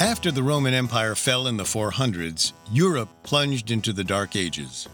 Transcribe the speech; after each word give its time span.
After 0.00 0.30
the 0.30 0.42
Roman 0.42 0.74
Empire 0.74 1.14
fell 1.14 1.46
in 1.46 1.56
the 1.56 1.64
400s, 1.64 2.52
Europe 2.70 3.08
plunged 3.22 3.70
into 3.70 3.94
the 3.94 4.04
Dark 4.04 4.36
Ages. 4.36 4.88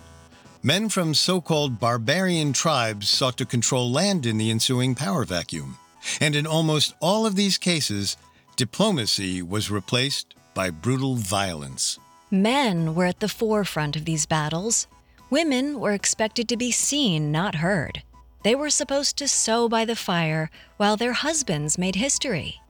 Men 0.63 0.89
from 0.89 1.13
so 1.13 1.41
called 1.41 1.81
barbarian 1.81 2.53
tribes 2.53 3.09
sought 3.09 3.37
to 3.39 3.45
control 3.45 3.91
land 3.91 4.27
in 4.27 4.39
the 4.39 4.49
ensuing 4.49 4.95
power 4.95 5.25
vacuum. 5.25 5.77
And 6.21 6.37
in 6.37 6.47
almost 6.47 6.95
all 7.01 7.27
of 7.27 7.35
these 7.35 7.59
cases, 7.59 8.17
diplomacy 8.55 9.43
was 9.43 9.73
replaced 9.73 10.37
by 10.55 10.71
brutal 10.71 11.17
violence. 11.17 11.99
Men 12.31 12.95
were 12.95 13.07
at 13.07 13.19
the 13.19 13.29
forefront 13.29 13.97
of 13.97 14.05
these 14.05 14.25
battles. 14.25 14.87
Women 15.31 15.81
were 15.81 15.93
expected 15.95 16.49
to 16.49 16.57
be 16.57 16.71
seen, 16.71 17.33
not 17.33 17.57
heard. 17.57 18.05
They 18.45 18.55
were 18.55 18.71
supposed 18.71 19.17
to 19.17 19.27
sew 19.27 19.69
by 19.69 19.85
the 19.85 19.97
fire 19.97 20.49
while 20.77 20.97
their 20.97 21.13
husbands 21.13 21.77
made 21.77 21.97
history. 21.97 22.62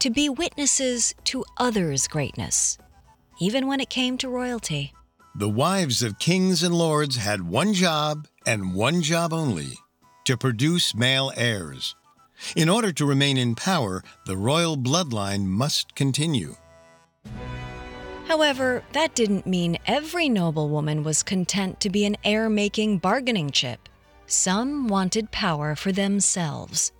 To 0.00 0.10
be 0.10 0.28
witnesses 0.28 1.14
to 1.24 1.44
others' 1.56 2.08
greatness, 2.08 2.78
even 3.40 3.66
when 3.66 3.80
it 3.80 3.90
came 3.90 4.18
to 4.18 4.28
royalty. 4.28 4.92
The 5.36 5.48
wives 5.48 6.02
of 6.02 6.18
kings 6.18 6.62
and 6.62 6.74
lords 6.74 7.16
had 7.16 7.48
one 7.48 7.74
job 7.74 8.28
and 8.46 8.74
one 8.74 9.02
job 9.02 9.32
only 9.32 9.78
to 10.24 10.36
produce 10.36 10.94
male 10.94 11.32
heirs. 11.36 11.96
In 12.56 12.68
order 12.68 12.92
to 12.92 13.06
remain 13.06 13.36
in 13.36 13.54
power, 13.54 14.02
the 14.26 14.36
royal 14.36 14.76
bloodline 14.76 15.46
must 15.46 15.94
continue. 15.94 16.56
However, 18.26 18.82
that 18.92 19.14
didn't 19.14 19.46
mean 19.46 19.78
every 19.86 20.28
noblewoman 20.28 21.04
was 21.04 21.22
content 21.22 21.80
to 21.80 21.90
be 21.90 22.04
an 22.04 22.16
heir 22.24 22.48
making 22.48 22.98
bargaining 22.98 23.50
chip. 23.50 23.88
Some 24.26 24.88
wanted 24.88 25.30
power 25.30 25.76
for 25.76 25.92
themselves. 25.92 26.92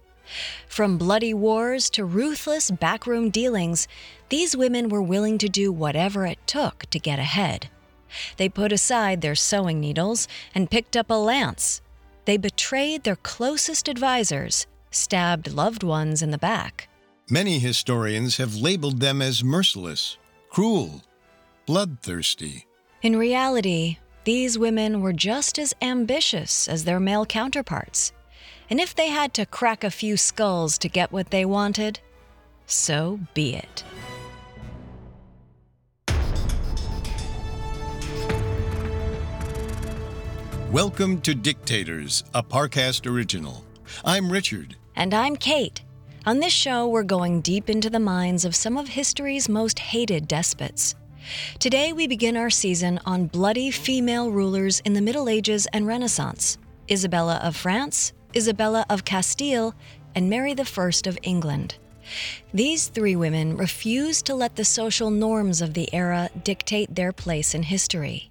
From 0.68 0.98
bloody 0.98 1.34
wars 1.34 1.90
to 1.90 2.04
ruthless 2.04 2.70
backroom 2.70 3.30
dealings, 3.30 3.86
these 4.28 4.56
women 4.56 4.88
were 4.88 5.02
willing 5.02 5.38
to 5.38 5.48
do 5.48 5.72
whatever 5.72 6.26
it 6.26 6.38
took 6.46 6.86
to 6.90 6.98
get 6.98 7.18
ahead. 7.18 7.68
They 8.36 8.48
put 8.48 8.72
aside 8.72 9.20
their 9.20 9.34
sewing 9.34 9.80
needles 9.80 10.28
and 10.54 10.70
picked 10.70 10.96
up 10.96 11.10
a 11.10 11.14
lance. 11.14 11.80
They 12.24 12.36
betrayed 12.36 13.04
their 13.04 13.16
closest 13.16 13.88
advisors, 13.88 14.66
stabbed 14.90 15.52
loved 15.52 15.82
ones 15.82 16.22
in 16.22 16.30
the 16.30 16.38
back. 16.38 16.88
Many 17.28 17.58
historians 17.58 18.36
have 18.36 18.54
labeled 18.54 19.00
them 19.00 19.20
as 19.20 19.44
merciless, 19.44 20.18
cruel, 20.50 21.02
bloodthirsty. 21.66 22.66
In 23.02 23.16
reality, 23.16 23.98
these 24.24 24.58
women 24.58 25.02
were 25.02 25.12
just 25.12 25.58
as 25.58 25.74
ambitious 25.82 26.66
as 26.68 26.84
their 26.84 26.98
male 26.98 27.26
counterparts. 27.26 28.13
And 28.70 28.80
if 28.80 28.94
they 28.94 29.08
had 29.08 29.34
to 29.34 29.44
crack 29.44 29.84
a 29.84 29.90
few 29.90 30.16
skulls 30.16 30.78
to 30.78 30.88
get 30.88 31.12
what 31.12 31.30
they 31.30 31.44
wanted, 31.44 32.00
so 32.64 33.20
be 33.34 33.54
it. 33.54 33.84
Welcome 40.72 41.20
to 41.20 41.34
Dictators, 41.34 42.24
a 42.32 42.42
Parcast 42.42 43.08
original. 43.08 43.64
I'm 44.02 44.32
Richard. 44.32 44.76
And 44.96 45.12
I'm 45.12 45.36
Kate. 45.36 45.82
On 46.24 46.40
this 46.40 46.54
show, 46.54 46.88
we're 46.88 47.02
going 47.02 47.42
deep 47.42 47.68
into 47.68 47.90
the 47.90 48.00
minds 48.00 48.46
of 48.46 48.56
some 48.56 48.78
of 48.78 48.88
history's 48.88 49.46
most 49.46 49.78
hated 49.78 50.26
despots. 50.26 50.94
Today, 51.58 51.92
we 51.92 52.06
begin 52.06 52.36
our 52.36 52.50
season 52.50 52.98
on 53.04 53.26
bloody 53.26 53.70
female 53.70 54.30
rulers 54.30 54.80
in 54.80 54.94
the 54.94 55.02
Middle 55.02 55.28
Ages 55.28 55.68
and 55.74 55.86
Renaissance 55.86 56.56
Isabella 56.90 57.40
of 57.42 57.54
France, 57.54 58.12
Isabella 58.36 58.84
of 58.88 59.04
Castile, 59.04 59.74
and 60.14 60.30
Mary 60.30 60.54
I 60.56 60.90
of 61.06 61.18
England. 61.22 61.76
These 62.52 62.88
three 62.88 63.16
women 63.16 63.56
refused 63.56 64.26
to 64.26 64.34
let 64.34 64.56
the 64.56 64.64
social 64.64 65.10
norms 65.10 65.60
of 65.60 65.74
the 65.74 65.92
era 65.94 66.30
dictate 66.42 66.94
their 66.94 67.12
place 67.12 67.54
in 67.54 67.62
history. 67.62 68.30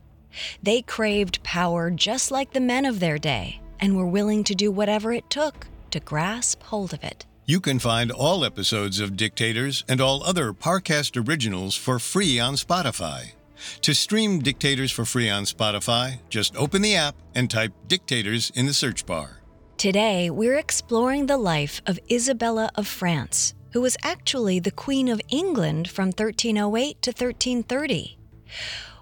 They 0.61 0.81
craved 0.81 1.43
power 1.43 1.91
just 1.91 2.31
like 2.31 2.53
the 2.53 2.59
men 2.59 2.85
of 2.85 2.99
their 2.99 3.17
day 3.17 3.61
and 3.79 3.97
were 3.97 4.07
willing 4.07 4.43
to 4.45 4.55
do 4.55 4.71
whatever 4.71 5.11
it 5.11 5.29
took 5.29 5.67
to 5.91 5.99
grasp 5.99 6.63
hold 6.63 6.93
of 6.93 7.03
it. 7.03 7.25
You 7.45 7.59
can 7.59 7.77
find 7.77 8.09
all 8.09 8.45
episodes 8.45 8.99
of 8.99 9.17
Dictators 9.17 9.83
and 9.89 9.99
all 9.99 10.23
other 10.23 10.53
Parcast 10.53 11.27
originals 11.27 11.75
for 11.75 11.99
free 11.99 12.39
on 12.39 12.55
Spotify. 12.55 13.33
To 13.81 13.93
stream 13.93 14.39
Dictators 14.39 14.91
for 14.91 15.05
free 15.05 15.29
on 15.29 15.43
Spotify, 15.43 16.19
just 16.29 16.55
open 16.55 16.81
the 16.81 16.95
app 16.95 17.15
and 17.35 17.49
type 17.49 17.73
Dictators 17.87 18.51
in 18.55 18.65
the 18.65 18.73
search 18.73 19.05
bar. 19.05 19.42
Today, 19.83 20.29
we're 20.29 20.55
exploring 20.55 21.25
the 21.25 21.35
life 21.35 21.81
of 21.85 21.99
Isabella 22.09 22.71
of 22.75 22.87
France, 22.87 23.53
who 23.73 23.81
was 23.81 23.97
actually 24.01 24.57
the 24.61 24.71
Queen 24.71 25.09
of 25.09 25.19
England 25.27 25.89
from 25.89 26.05
1308 26.05 27.01
to 27.01 27.09
1330. 27.09 28.17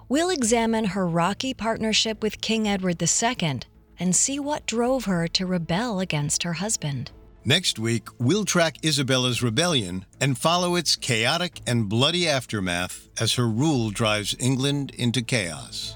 We'll 0.09 0.31
examine 0.31 0.85
her 0.85 1.07
rocky 1.07 1.53
partnership 1.53 2.23
with 2.23 2.41
King 2.41 2.67
Edward 2.67 2.99
II 2.99 3.59
and 3.99 4.15
see 4.15 4.39
what 4.39 4.65
drove 4.65 5.05
her 5.05 5.27
to 5.27 5.45
rebel 5.45 5.99
against 5.99 6.41
her 6.41 6.53
husband. 6.53 7.11
Next 7.45 7.77
week, 7.77 8.07
we'll 8.17 8.43
track 8.43 8.83
Isabella's 8.83 9.43
rebellion 9.43 10.07
and 10.19 10.35
follow 10.35 10.75
its 10.75 10.95
chaotic 10.95 11.61
and 11.67 11.89
bloody 11.89 12.27
aftermath 12.27 13.07
as 13.19 13.35
her 13.35 13.47
rule 13.47 13.91
drives 13.91 14.35
England 14.39 14.93
into 14.97 15.21
chaos. 15.21 15.95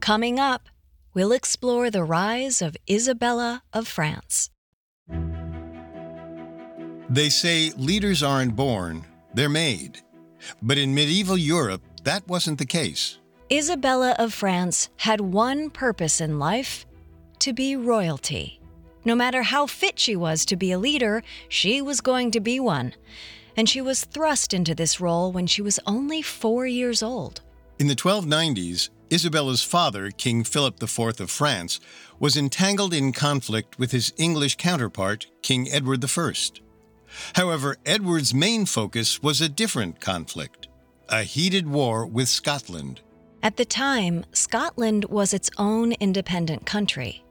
Coming 0.00 0.40
up, 0.40 0.70
we'll 1.16 1.32
explore 1.32 1.90
the 1.90 2.04
rise 2.04 2.60
of 2.60 2.76
Isabella 2.88 3.62
of 3.72 3.88
France. 3.88 4.50
They 7.08 7.30
say 7.30 7.72
leaders 7.78 8.22
aren't 8.22 8.54
born, 8.54 9.04
they're 9.32 9.48
made. 9.48 9.98
But 10.60 10.76
in 10.76 10.94
medieval 10.94 11.38
Europe, 11.38 11.80
that 12.04 12.28
wasn't 12.28 12.58
the 12.58 12.66
case. 12.66 13.18
Isabella 13.50 14.14
of 14.18 14.34
France 14.34 14.90
had 14.98 15.20
one 15.22 15.70
purpose 15.70 16.20
in 16.20 16.38
life 16.38 16.84
to 17.38 17.54
be 17.54 17.76
royalty. 17.76 18.60
No 19.04 19.14
matter 19.14 19.42
how 19.42 19.66
fit 19.66 19.98
she 19.98 20.16
was 20.16 20.44
to 20.46 20.56
be 20.56 20.72
a 20.72 20.78
leader, 20.78 21.22
she 21.48 21.80
was 21.80 22.00
going 22.02 22.30
to 22.32 22.40
be 22.40 22.60
one. 22.60 22.92
And 23.56 23.68
she 23.68 23.80
was 23.80 24.04
thrust 24.04 24.52
into 24.52 24.74
this 24.74 25.00
role 25.00 25.32
when 25.32 25.46
she 25.46 25.62
was 25.62 25.80
only 25.86 26.20
four 26.20 26.66
years 26.66 27.02
old. 27.02 27.40
In 27.78 27.86
the 27.86 27.94
1290s, 27.94 28.90
Isabella's 29.10 29.62
father, 29.62 30.10
King 30.10 30.42
Philip 30.42 30.82
IV 30.82 31.20
of 31.20 31.30
France, 31.30 31.80
was 32.18 32.36
entangled 32.36 32.92
in 32.92 33.12
conflict 33.12 33.78
with 33.78 33.92
his 33.92 34.12
English 34.16 34.56
counterpart, 34.56 35.26
King 35.42 35.68
Edward 35.70 36.04
I. 36.04 36.32
However, 37.34 37.76
Edward's 37.86 38.34
main 38.34 38.66
focus 38.66 39.22
was 39.22 39.40
a 39.40 39.48
different 39.48 40.00
conflict 40.00 40.68
a 41.08 41.22
heated 41.22 41.68
war 41.68 42.04
with 42.04 42.28
Scotland. 42.28 43.00
At 43.40 43.56
the 43.56 43.64
time, 43.64 44.24
Scotland 44.32 45.04
was 45.04 45.32
its 45.32 45.50
own 45.56 45.92
independent 45.92 46.66
country. 46.66 47.24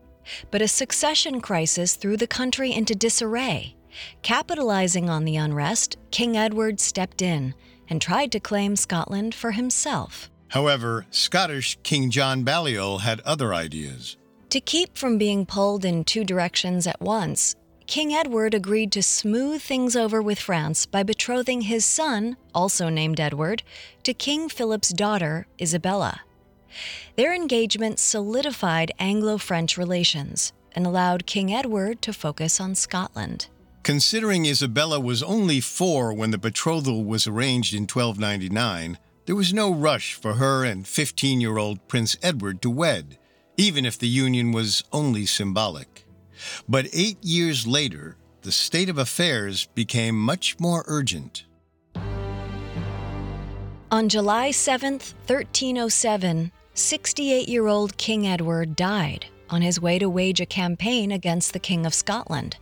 But 0.49 0.61
a 0.61 0.67
succession 0.69 1.41
crisis 1.41 1.95
threw 1.95 2.15
the 2.15 2.25
country 2.25 2.71
into 2.71 2.95
disarray. 2.95 3.75
Capitalizing 4.21 5.09
on 5.09 5.25
the 5.25 5.35
unrest, 5.35 5.97
King 6.11 6.37
Edward 6.37 6.79
stepped 6.79 7.21
in 7.21 7.53
and 7.89 8.01
tried 8.01 8.31
to 8.31 8.39
claim 8.39 8.77
Scotland 8.77 9.35
for 9.35 9.51
himself. 9.51 10.29
However, 10.49 11.05
Scottish 11.11 11.77
King 11.83 12.09
John 12.09 12.43
Balliol 12.43 12.99
had 12.99 13.21
other 13.21 13.53
ideas. 13.53 14.17
To 14.49 14.59
keep 14.59 14.97
from 14.97 15.17
being 15.17 15.45
pulled 15.45 15.83
in 15.83 16.03
two 16.03 16.23
directions 16.23 16.87
at 16.87 17.01
once, 17.01 17.55
King 17.87 18.13
Edward 18.13 18.53
agreed 18.53 18.91
to 18.93 19.03
smooth 19.03 19.61
things 19.61 19.95
over 19.95 20.21
with 20.21 20.39
France 20.39 20.85
by 20.85 21.03
betrothing 21.03 21.61
his 21.61 21.85
son, 21.85 22.35
also 22.53 22.89
named 22.89 23.19
Edward, 23.19 23.63
to 24.03 24.13
King 24.13 24.49
Philip's 24.49 24.89
daughter, 24.89 25.45
Isabella. 25.61 26.21
Their 27.15 27.33
engagement 27.33 27.99
solidified 27.99 28.91
Anglo 28.97 29.37
French 29.37 29.77
relations 29.77 30.51
and 30.73 30.85
allowed 30.85 31.25
King 31.25 31.53
Edward 31.53 32.01
to 32.01 32.11
focus 32.11 32.59
on 32.59 32.75
Scotland. 32.75 33.47
Considering 33.83 34.45
Isabella 34.45 34.99
was 34.99 35.21
only 35.21 35.61
four 35.61 36.11
when 36.11 36.31
the 36.31 36.39
betrothal 36.39 37.03
was 37.03 37.27
arranged 37.27 37.73
in 37.73 37.83
1299, 37.83 38.97
there 39.25 39.35
was 39.35 39.53
no 39.53 39.73
rush 39.73 40.13
for 40.13 40.33
her 40.33 40.63
and 40.63 40.87
15 40.87 41.41
year 41.41 41.57
old 41.57 41.87
Prince 41.87 42.15
Edward 42.21 42.61
to 42.61 42.69
wed, 42.69 43.17
even 43.57 43.85
if 43.85 43.97
the 43.97 44.07
union 44.07 44.51
was 44.51 44.83
only 44.91 45.25
symbolic. 45.25 46.05
But 46.67 46.87
eight 46.93 47.23
years 47.23 47.65
later, 47.65 48.17
the 48.41 48.51
state 48.51 48.89
of 48.89 48.97
affairs 48.97 49.67
became 49.73 50.19
much 50.19 50.59
more 50.59 50.83
urgent. 50.87 51.45
On 53.91 54.09
July 54.09 54.51
7, 54.51 54.93
1307, 54.93 56.51
68 56.73 57.47
year 57.49 57.67
old 57.67 57.97
King 57.97 58.27
Edward 58.27 58.75
died 58.75 59.25
on 59.49 59.61
his 59.61 59.79
way 59.79 59.97
to 59.99 60.09
wage 60.09 60.41
a 60.41 60.45
campaign 60.45 61.11
against 61.11 61.53
the 61.53 61.59
King 61.59 61.85
of 61.85 61.93
Scotland. 61.93 62.57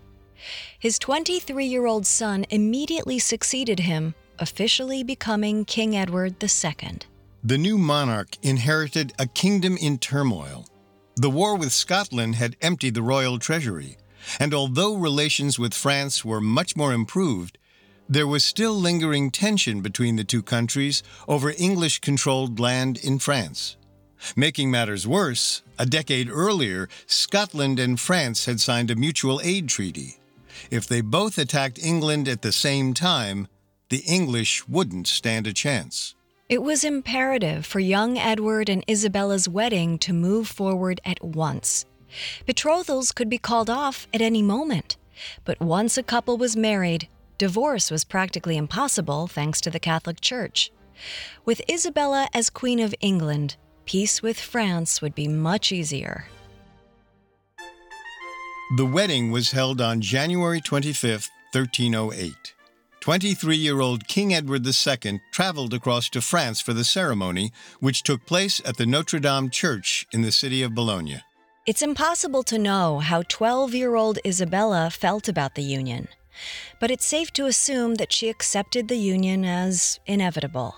His 0.80 1.00
23 1.00 1.66
year 1.66 1.86
old 1.86 2.06
son 2.06 2.46
immediately 2.50 3.20
succeeded 3.20 3.80
him, 3.80 4.16
officially 4.40 5.04
becoming 5.04 5.66
King 5.66 5.96
Edward 5.96 6.42
II. 6.44 7.00
The 7.44 7.58
new 7.58 7.78
monarch 7.78 8.38
inherited 8.42 9.14
a 9.20 9.28
kingdom 9.28 9.78
in 9.78 9.98
turmoil. 9.98 10.68
The 11.16 11.30
war 11.30 11.56
with 11.58 11.72
Scotland 11.72 12.36
had 12.36 12.56
emptied 12.62 12.96
the 12.96 13.04
royal 13.04 13.38
treasury, 13.38 13.98
and 14.40 14.54
although 14.54 14.96
relations 14.96 15.60
with 15.60 15.74
France 15.74 16.24
were 16.24 16.42
much 16.42 16.76
more 16.76 16.94
improved, 16.94 17.58
There 18.10 18.28
was 18.28 18.44
still 18.44 18.74
lingering 18.74 19.32
tension 19.32 19.82
between 19.82 20.18
the 20.18 20.24
two 20.24 20.44
countries 20.44 21.04
over 21.28 21.54
English 21.58 22.00
controlled 22.00 22.60
land 22.60 22.98
in 22.98 23.18
France. 23.18 23.78
Making 24.36 24.72
matters 24.72 25.08
worse, 25.08 25.64
a 25.80 25.86
decade 25.86 26.30
earlier, 26.30 26.90
Scotland 27.08 27.80
and 27.80 28.00
France 28.00 28.46
had 28.46 28.60
signed 28.60 28.92
a 28.92 28.96
mutual 28.96 29.42
aid 29.44 29.68
treaty. 29.68 30.20
If 30.70 30.88
they 30.88 31.02
both 31.02 31.38
attacked 31.38 31.80
England 31.84 32.28
at 32.28 32.42
the 32.42 32.52
same 32.52 32.94
time, 32.94 33.48
the 33.94 34.12
English 34.12 34.68
wouldn't 34.68 35.06
stand 35.06 35.46
a 35.46 35.54
chance. 35.54 36.16
It 36.50 36.64
was 36.64 36.84
imperative 36.84 37.64
for 37.64 37.80
young 37.80 38.18
Edward 38.18 38.68
and 38.68 38.84
Isabella's 38.88 39.48
wedding 39.48 40.00
to 40.00 40.14
move 40.14 40.48
forward 40.48 41.00
at 41.06 41.24
once. 41.24 41.86
Betrothals 42.48 43.12
could 43.12 43.30
be 43.30 43.38
called 43.38 43.70
off 43.70 44.08
at 44.12 44.20
any 44.20 44.42
moment, 44.42 44.98
but 45.46 45.60
once 45.60 45.96
a 45.96 46.02
couple 46.02 46.40
was 46.40 46.58
married, 46.58 47.08
divorce 47.38 47.92
was 47.92 48.04
practically 48.04 48.58
impossible 48.58 49.28
thanks 49.28 49.62
to 49.62 49.70
the 49.70 49.80
Catholic 49.80 50.20
Church. 50.22 50.72
With 51.46 51.62
Isabella 51.70 52.30
as 52.34 52.50
Queen 52.50 52.80
of 52.80 52.96
England, 53.00 53.58
peace 53.86 54.24
with 54.24 54.40
France 54.40 55.04
would 55.04 55.14
be 55.14 55.28
much 55.28 55.72
easier. 55.72 56.26
The 58.76 58.88
wedding 58.88 59.30
was 59.30 59.52
held 59.52 59.80
on 59.82 60.02
January 60.02 60.62
25, 60.62 61.30
1308. 61.52 62.53
23 63.04 63.58
year 63.58 63.82
old 63.82 64.08
King 64.08 64.34
Edward 64.34 64.66
II 64.66 65.20
traveled 65.30 65.74
across 65.74 66.08
to 66.08 66.22
France 66.22 66.62
for 66.62 66.72
the 66.72 66.86
ceremony, 66.86 67.52
which 67.82 68.02
took 68.02 68.26
place 68.26 68.62
at 68.64 68.78
the 68.78 68.86
Notre 68.86 69.20
Dame 69.20 69.50
Church 69.50 70.08
in 70.14 70.22
the 70.22 70.32
city 70.32 70.64
of 70.64 70.74
Boulogne. 70.74 71.22
It's 71.66 71.82
impossible 71.82 72.44
to 72.44 72.58
know 72.58 73.00
how 73.00 73.24
12 73.24 73.74
year 73.74 73.96
old 73.96 74.20
Isabella 74.26 74.90
felt 74.90 75.28
about 75.28 75.56
the 75.56 75.64
union, 75.64 76.08
but 76.80 76.92
it's 76.92 77.06
safe 77.06 77.32
to 77.34 77.46
assume 77.46 77.96
that 77.96 78.14
she 78.14 78.30
accepted 78.30 78.88
the 78.88 78.96
union 78.96 79.44
as 79.44 80.00
inevitable. 80.06 80.74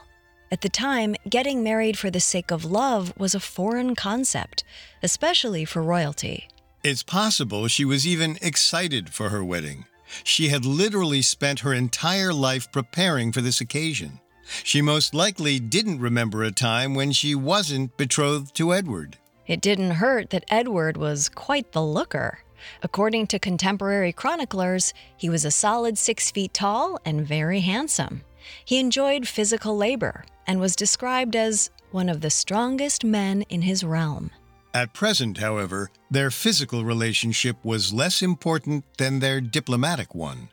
At 0.51 0.61
the 0.61 0.69
time, 0.69 1.15
getting 1.29 1.61
married 1.61 1.95
for 1.95 2.09
the 2.09 2.19
sake 2.19 2.49
of 2.49 2.65
love 2.65 3.13
was 3.19 3.35
a 3.35 3.39
foreign 3.39 3.93
concept, 3.93 4.63
especially 5.03 5.63
for 5.63 5.83
royalty. 5.83 6.47
It's 6.83 7.03
possible 7.03 7.67
she 7.67 7.85
was 7.85 8.07
even 8.07 8.39
excited 8.41 9.13
for 9.13 9.29
her 9.29 9.43
wedding. 9.43 9.85
She 10.23 10.49
had 10.49 10.65
literally 10.65 11.21
spent 11.21 11.59
her 11.59 11.73
entire 11.73 12.33
life 12.33 12.71
preparing 12.71 13.31
for 13.31 13.41
this 13.41 13.61
occasion. 13.61 14.19
She 14.63 14.81
most 14.81 15.13
likely 15.13 15.59
didn't 15.59 15.99
remember 15.99 16.43
a 16.43 16.51
time 16.51 16.93
when 16.93 17.11
she 17.11 17.33
wasn't 17.35 17.97
betrothed 17.97 18.55
to 18.55 18.73
Edward. 18.73 19.17
It 19.47 19.61
didn't 19.61 19.91
hurt 19.91 20.29
that 20.31 20.45
Edward 20.49 20.97
was 20.97 21.29
quite 21.29 21.71
the 21.71 21.83
looker. 21.83 22.39
According 22.81 23.27
to 23.27 23.39
contemporary 23.39 24.11
chroniclers, 24.11 24.93
he 25.17 25.29
was 25.29 25.45
a 25.45 25.51
solid 25.51 25.97
six 25.97 26.31
feet 26.31 26.53
tall 26.53 26.99
and 27.05 27.27
very 27.27 27.61
handsome. 27.61 28.21
He 28.63 28.79
enjoyed 28.79 29.27
physical 29.27 29.75
labor 29.75 30.25
and 30.47 30.59
was 30.59 30.75
described 30.75 31.35
as 31.35 31.69
one 31.91 32.09
of 32.09 32.21
the 32.21 32.29
strongest 32.29 33.03
men 33.03 33.43
in 33.43 33.63
his 33.63 33.83
realm. 33.83 34.31
At 34.75 34.93
present, 34.93 35.39
however, 35.39 35.89
their 36.11 36.29
physical 36.29 36.85
relationship 36.85 37.57
was 37.63 37.91
less 37.93 38.21
important 38.21 38.85
than 38.99 39.19
their 39.19 39.41
diplomatic 39.41 40.13
one. 40.13 40.49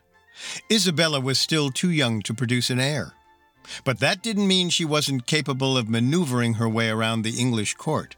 Isabella 0.71 1.19
was 1.19 1.37
still 1.37 1.69
too 1.69 1.91
young 1.91 2.23
to 2.23 2.33
produce 2.33 2.71
an 2.71 2.79
heir. 2.79 3.13
But 3.85 3.99
that 3.99 4.23
didn't 4.23 4.47
mean 4.47 4.69
she 4.69 4.85
wasn't 4.85 5.27
capable 5.27 5.77
of 5.77 5.87
maneuvering 5.87 6.55
her 6.55 6.67
way 6.67 6.89
around 6.89 7.21
the 7.21 7.39
English 7.39 7.75
court 7.75 8.15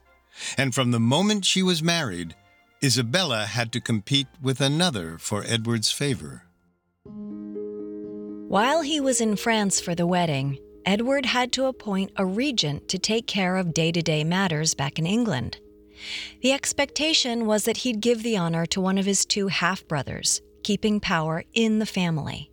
and 0.57 0.73
from 0.73 0.91
the 0.91 0.99
moment 0.99 1.45
she 1.45 1.63
was 1.63 1.81
married, 1.83 2.35
Isabella 2.83 3.45
had 3.45 3.71
to 3.73 3.79
compete 3.79 4.27
with 4.41 4.61
another 4.61 5.17
for 5.17 5.43
Edward's 5.45 5.91
favor. 5.91 6.43
While 8.47 8.81
he 8.81 8.99
was 8.99 9.21
in 9.21 9.35
France 9.35 9.79
for 9.79 9.95
the 9.95 10.07
wedding, 10.07 10.59
Edward 10.85 11.25
had 11.25 11.51
to 11.53 11.65
appoint 11.65 12.11
a 12.15 12.25
regent 12.25 12.87
to 12.89 12.99
take 12.99 13.25
care 13.27 13.57
of 13.57 13.73
day 13.73 13.91
to 13.91 14.01
day 14.01 14.23
matters 14.23 14.75
back 14.75 14.99
in 14.99 15.05
England. 15.05 15.57
The 16.41 16.51
expectation 16.51 17.45
was 17.45 17.65
that 17.65 17.77
he'd 17.77 18.01
give 18.01 18.23
the 18.23 18.37
honor 18.37 18.65
to 18.67 18.81
one 18.81 18.97
of 18.97 19.05
his 19.05 19.25
two 19.25 19.47
half 19.47 19.87
brothers, 19.87 20.41
keeping 20.63 20.99
power 20.99 21.43
in 21.53 21.79
the 21.79 21.85
family. 21.85 22.51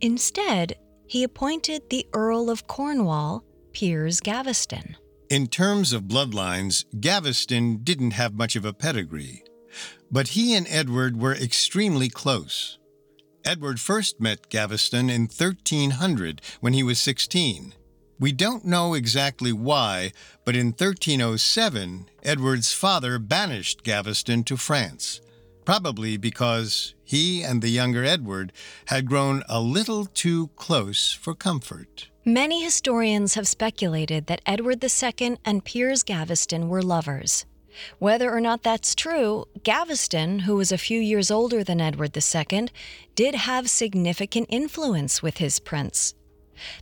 Instead, 0.00 0.76
he 1.06 1.22
appointed 1.22 1.90
the 1.90 2.06
Earl 2.12 2.50
of 2.50 2.66
Cornwall, 2.66 3.44
Piers 3.72 4.20
Gaveston. 4.20 4.96
In 5.28 5.46
terms 5.46 5.92
of 5.92 6.02
bloodlines, 6.02 6.84
Gaveston 7.00 7.78
didn't 7.82 8.12
have 8.12 8.34
much 8.34 8.56
of 8.56 8.64
a 8.64 8.72
pedigree, 8.72 9.42
but 10.10 10.28
he 10.28 10.54
and 10.54 10.66
Edward 10.68 11.20
were 11.20 11.34
extremely 11.34 12.08
close. 12.08 12.78
Edward 13.44 13.80
first 13.80 14.20
met 14.20 14.50
Gaveston 14.50 15.10
in 15.10 15.22
1300 15.22 16.40
when 16.60 16.74
he 16.74 16.82
was 16.82 17.00
16. 17.00 17.74
We 18.22 18.30
don't 18.30 18.64
know 18.64 18.94
exactly 18.94 19.52
why, 19.52 20.12
but 20.44 20.54
in 20.54 20.66
1307, 20.66 22.08
Edward's 22.22 22.72
father 22.72 23.18
banished 23.18 23.82
Gaveston 23.82 24.44
to 24.44 24.56
France, 24.56 25.20
probably 25.64 26.16
because 26.16 26.94
he 27.02 27.42
and 27.42 27.60
the 27.60 27.68
younger 27.68 28.04
Edward 28.04 28.52
had 28.86 29.08
grown 29.08 29.42
a 29.48 29.60
little 29.60 30.04
too 30.04 30.50
close 30.54 31.12
for 31.12 31.34
comfort. 31.34 32.10
Many 32.24 32.62
historians 32.62 33.34
have 33.34 33.48
speculated 33.48 34.28
that 34.28 34.42
Edward 34.46 34.84
II 34.84 35.38
and 35.44 35.64
Piers 35.64 36.04
Gaveston 36.04 36.68
were 36.68 36.80
lovers. 36.80 37.44
Whether 37.98 38.32
or 38.32 38.40
not 38.40 38.62
that's 38.62 38.94
true, 38.94 39.46
Gaveston, 39.64 40.38
who 40.46 40.54
was 40.54 40.70
a 40.70 40.78
few 40.78 41.00
years 41.00 41.32
older 41.32 41.64
than 41.64 41.80
Edward 41.80 42.16
II, 42.16 42.68
did 43.16 43.34
have 43.34 43.68
significant 43.68 44.46
influence 44.48 45.24
with 45.24 45.38
his 45.38 45.58
prince. 45.58 46.14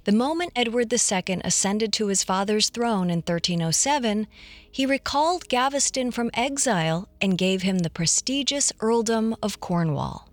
The 0.04 0.12
moment 0.12 0.52
Edward 0.56 0.92
II 0.92 1.40
ascended 1.44 1.92
to 1.94 2.08
his 2.08 2.24
father's 2.24 2.70
throne 2.70 3.10
in 3.10 3.18
1307, 3.18 4.26
he 4.70 4.86
recalled 4.86 5.48
Gaveston 5.48 6.10
from 6.10 6.30
exile 6.34 7.08
and 7.20 7.38
gave 7.38 7.62
him 7.62 7.78
the 7.78 7.90
prestigious 7.90 8.72
earldom 8.80 9.36
of 9.42 9.60
Cornwall. 9.60 10.28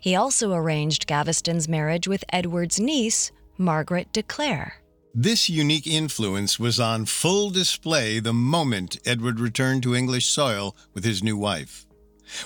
He 0.00 0.14
also 0.14 0.52
arranged 0.52 1.06
Gaveston's 1.06 1.68
marriage 1.68 2.06
with 2.06 2.24
Edward's 2.32 2.78
niece, 2.78 3.32
Margaret 3.56 4.12
de 4.12 4.22
Clare. 4.22 4.82
This 5.14 5.50
unique 5.50 5.86
influence 5.86 6.58
was 6.58 6.80
on 6.80 7.04
full 7.04 7.50
display 7.50 8.18
the 8.18 8.32
moment 8.32 8.96
Edward 9.04 9.40
returned 9.40 9.82
to 9.82 9.94
English 9.94 10.26
soil 10.26 10.74
with 10.94 11.04
his 11.04 11.22
new 11.22 11.36
wife. 11.36 11.86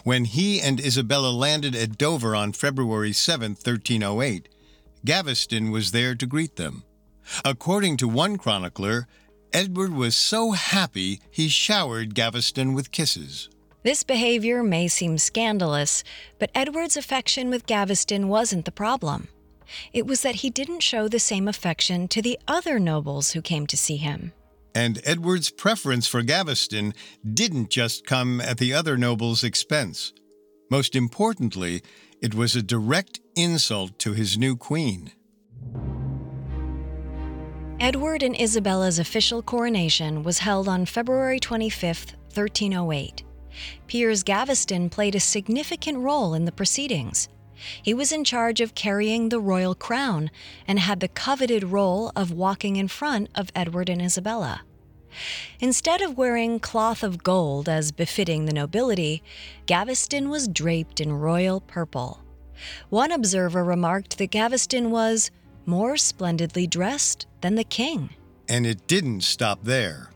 When 0.02 0.24
he 0.24 0.60
and 0.60 0.80
Isabella 0.80 1.30
landed 1.30 1.76
at 1.76 1.96
Dover 1.96 2.34
on 2.34 2.52
February 2.52 3.12
7, 3.12 3.52
1308, 3.52 4.48
Gaveston 5.06 5.70
was 5.70 5.92
there 5.92 6.14
to 6.16 6.26
greet 6.26 6.56
them. 6.56 6.82
According 7.44 7.96
to 7.98 8.08
one 8.08 8.36
chronicler, 8.36 9.06
Edward 9.52 9.94
was 9.94 10.16
so 10.16 10.50
happy 10.50 11.20
he 11.30 11.48
showered 11.48 12.14
Gaveston 12.14 12.74
with 12.74 12.90
kisses. 12.90 13.48
This 13.84 14.02
behavior 14.02 14.64
may 14.64 14.88
seem 14.88 15.16
scandalous, 15.16 16.02
but 16.40 16.50
Edward's 16.56 16.96
affection 16.96 17.50
with 17.50 17.66
Gaveston 17.66 18.26
wasn't 18.26 18.64
the 18.64 18.72
problem. 18.72 19.28
It 19.92 20.06
was 20.06 20.22
that 20.22 20.36
he 20.36 20.50
didn't 20.50 20.80
show 20.80 21.06
the 21.06 21.20
same 21.20 21.46
affection 21.46 22.08
to 22.08 22.20
the 22.20 22.38
other 22.48 22.80
nobles 22.80 23.30
who 23.30 23.40
came 23.40 23.66
to 23.68 23.76
see 23.76 23.96
him. 23.96 24.32
And 24.74 25.00
Edward's 25.04 25.50
preference 25.50 26.08
for 26.08 26.22
Gaveston 26.22 26.94
didn't 27.32 27.70
just 27.70 28.06
come 28.06 28.40
at 28.40 28.58
the 28.58 28.74
other 28.74 28.96
nobles' 28.96 29.44
expense. 29.44 30.12
Most 30.68 30.96
importantly, 30.96 31.82
it 32.20 32.34
was 32.34 32.56
a 32.56 32.62
direct 32.62 33.20
insult 33.36 33.98
to 34.00 34.12
his 34.14 34.36
new 34.36 34.56
queen. 34.56 35.12
Edward 37.78 38.22
and 38.22 38.34
Isabella's 38.40 38.98
official 38.98 39.42
coronation 39.42 40.22
was 40.22 40.38
held 40.38 40.66
on 40.66 40.86
February 40.86 41.38
25, 41.38 42.16
1308. 42.32 43.22
Piers 43.86 44.22
Gaveston 44.22 44.88
played 44.88 45.14
a 45.14 45.20
significant 45.20 45.98
role 45.98 46.32
in 46.32 46.46
the 46.46 46.52
proceedings. 46.52 47.28
He 47.82 47.94
was 47.94 48.12
in 48.12 48.24
charge 48.24 48.60
of 48.60 48.74
carrying 48.74 49.28
the 49.28 49.40
royal 49.40 49.74
crown 49.74 50.30
and 50.66 50.78
had 50.78 51.00
the 51.00 51.08
coveted 51.08 51.64
role 51.64 52.12
of 52.16 52.32
walking 52.32 52.76
in 52.76 52.88
front 52.88 53.28
of 53.34 53.52
Edward 53.54 53.88
and 53.88 54.00
Isabella. 54.00 54.62
Instead 55.60 56.02
of 56.02 56.18
wearing 56.18 56.60
cloth 56.60 57.02
of 57.02 57.22
gold 57.22 57.68
as 57.68 57.92
befitting 57.92 58.44
the 58.44 58.52
nobility, 58.52 59.22
Gaveston 59.66 60.28
was 60.28 60.48
draped 60.48 61.00
in 61.00 61.12
royal 61.12 61.60
purple. 61.60 62.25
One 62.88 63.12
observer 63.12 63.64
remarked 63.64 64.18
that 64.18 64.30
Gaveston 64.30 64.90
was 64.90 65.30
more 65.66 65.96
splendidly 65.96 66.66
dressed 66.66 67.26
than 67.40 67.54
the 67.54 67.64
king. 67.64 68.10
And 68.48 68.66
it 68.66 68.86
didn't 68.86 69.22
stop 69.22 69.64
there. 69.64 70.10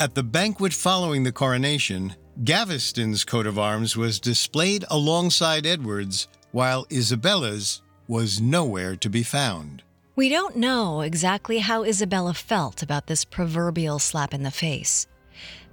At 0.00 0.14
the 0.14 0.22
banquet 0.22 0.72
following 0.72 1.24
the 1.24 1.32
coronation, 1.32 2.14
Gaveston's 2.44 3.24
coat 3.24 3.46
of 3.46 3.58
arms 3.58 3.96
was 3.96 4.20
displayed 4.20 4.84
alongside 4.90 5.66
Edward's 5.66 6.28
while 6.52 6.86
Isabella's 6.90 7.82
was 8.06 8.40
nowhere 8.40 8.96
to 8.96 9.10
be 9.10 9.22
found. 9.22 9.82
We 10.16 10.28
don't 10.28 10.56
know 10.56 11.02
exactly 11.02 11.58
how 11.58 11.84
Isabella 11.84 12.34
felt 12.34 12.82
about 12.82 13.06
this 13.06 13.24
proverbial 13.24 13.98
slap 13.98 14.34
in 14.34 14.42
the 14.42 14.50
face. 14.50 15.06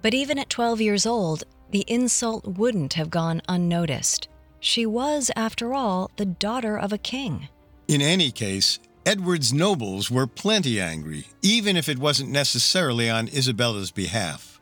But 0.01 0.13
even 0.13 0.37
at 0.37 0.49
12 0.49 0.81
years 0.81 1.05
old, 1.05 1.45
the 1.71 1.85
insult 1.87 2.45
wouldn't 2.45 2.93
have 2.93 3.09
gone 3.09 3.41
unnoticed. 3.47 4.27
She 4.65 4.87
was, 4.87 5.29
after 5.35 5.75
all, 5.75 6.09
the 6.15 6.25
daughter 6.25 6.75
of 6.75 6.91
a 6.91 6.97
king. 6.97 7.49
In 7.87 8.01
any 8.01 8.31
case, 8.31 8.79
Edward's 9.05 9.53
nobles 9.53 10.09
were 10.09 10.25
plenty 10.25 10.81
angry, 10.81 11.27
even 11.43 11.77
if 11.77 11.87
it 11.87 11.99
wasn't 11.99 12.31
necessarily 12.31 13.07
on 13.07 13.27
Isabella's 13.27 13.91
behalf. 13.91 14.59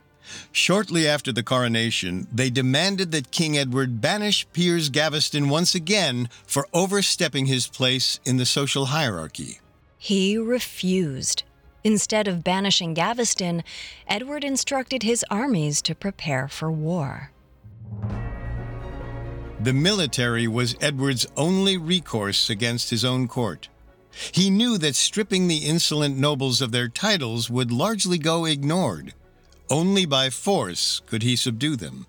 Shortly 0.51 1.07
after 1.07 1.31
the 1.31 1.41
coronation, 1.41 2.27
they 2.33 2.49
demanded 2.49 3.13
that 3.13 3.31
King 3.31 3.57
Edward 3.57 4.01
banish 4.01 4.45
Piers 4.51 4.89
Gaveston 4.89 5.47
once 5.47 5.73
again 5.73 6.27
for 6.45 6.67
overstepping 6.73 7.45
his 7.45 7.67
place 7.67 8.19
in 8.25 8.35
the 8.35 8.45
social 8.45 8.87
hierarchy. 8.87 9.61
He 9.97 10.37
refused. 10.37 11.43
Instead 11.85 12.27
of 12.27 12.43
banishing 12.43 12.93
Gaveston, 12.93 13.63
Edward 14.05 14.43
instructed 14.43 15.03
his 15.03 15.23
armies 15.31 15.81
to 15.83 15.95
prepare 15.95 16.49
for 16.49 16.69
war. 16.69 17.31
The 19.63 19.71
military 19.71 20.45
was 20.45 20.75
Edward's 20.81 21.25
only 21.37 21.77
recourse 21.77 22.49
against 22.49 22.89
his 22.89 23.05
own 23.05 23.29
court. 23.29 23.69
He 24.33 24.49
knew 24.49 24.77
that 24.77 24.93
stripping 24.93 25.47
the 25.47 25.59
insolent 25.59 26.17
nobles 26.17 26.61
of 26.61 26.73
their 26.73 26.89
titles 26.89 27.49
would 27.49 27.71
largely 27.71 28.17
go 28.17 28.43
ignored. 28.43 29.13
Only 29.69 30.05
by 30.05 30.29
force 30.31 31.01
could 31.05 31.23
he 31.23 31.37
subdue 31.37 31.77
them. 31.77 32.07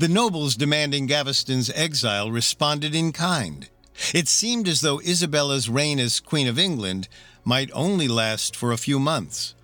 The 0.00 0.08
nobles 0.08 0.56
demanding 0.56 1.06
Gaveston's 1.06 1.70
exile 1.76 2.28
responded 2.28 2.92
in 2.92 3.12
kind. 3.12 3.68
It 4.12 4.26
seemed 4.26 4.66
as 4.66 4.80
though 4.80 5.00
Isabella's 5.00 5.68
reign 5.68 6.00
as 6.00 6.18
Queen 6.18 6.48
of 6.48 6.58
England 6.58 7.06
might 7.44 7.70
only 7.72 8.08
last 8.08 8.56
for 8.56 8.72
a 8.72 8.76
few 8.76 8.98
months, 8.98 9.54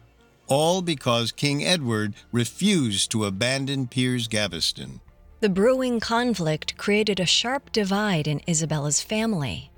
all 0.47 0.80
because 0.80 1.33
King 1.33 1.64
Edward 1.64 2.14
refused 2.30 3.11
to 3.11 3.25
abandon 3.25 3.88
Piers 3.88 4.28
Gaveston. 4.28 5.00
The 5.46 5.52
brewing 5.52 6.00
conflict 6.00 6.76
created 6.76 7.20
a 7.20 7.24
sharp 7.24 7.70
divide 7.70 8.26
in 8.26 8.40
Isabella's 8.48 9.00
family. 9.00 9.70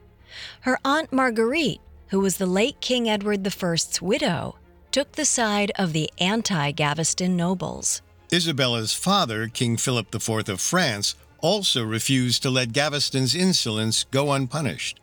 Her 0.62 0.78
aunt 0.82 1.12
Marguerite 1.12 1.82
who 2.08 2.20
was 2.20 2.38
the 2.38 2.46
late 2.46 2.80
King 2.80 3.06
Edward 3.06 3.46
I's 3.46 4.00
widow, 4.00 4.56
took 4.90 5.12
the 5.12 5.26
side 5.26 5.70
of 5.76 5.92
the 5.92 6.10
anti 6.16 6.70
Gaveston 6.70 7.36
nobles. 7.36 8.00
Isabella's 8.32 8.94
father, 8.94 9.46
King 9.46 9.76
Philip 9.76 10.14
IV 10.14 10.48
of 10.48 10.60
France, 10.62 11.14
also 11.40 11.84
refused 11.84 12.42
to 12.44 12.48
let 12.50 12.72
Gaveston's 12.72 13.34
insolence 13.34 14.04
go 14.04 14.32
unpunished. 14.32 15.00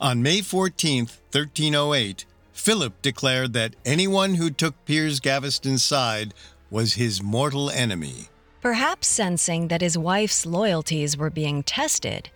On 0.00 0.22
May 0.22 0.42
14, 0.42 1.06
1308, 1.32 2.24
Philip 2.52 3.02
declared 3.02 3.52
that 3.54 3.74
anyone 3.84 4.34
who 4.34 4.48
took 4.48 4.76
Piers 4.84 5.18
Gaveston's 5.18 5.84
side 5.84 6.32
was 6.70 6.94
his 6.94 7.20
mortal 7.20 7.68
enemy. 7.68 8.28
Perhaps 8.64 9.08
sensing 9.08 9.68
that 9.68 9.82
his 9.82 9.98
wife's 9.98 10.46
loyalties 10.46 11.18
were 11.18 11.28
being 11.28 11.62
tested, 11.62 12.30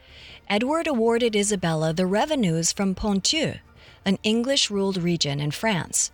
Edward 0.46 0.86
awarded 0.86 1.34
Isabella 1.34 1.94
the 1.94 2.04
revenues 2.04 2.70
from 2.70 2.94
Ponthieu, 2.94 3.54
an 4.04 4.18
English 4.22 4.70
ruled 4.70 4.98
region 4.98 5.40
in 5.40 5.52
France. 5.52 6.12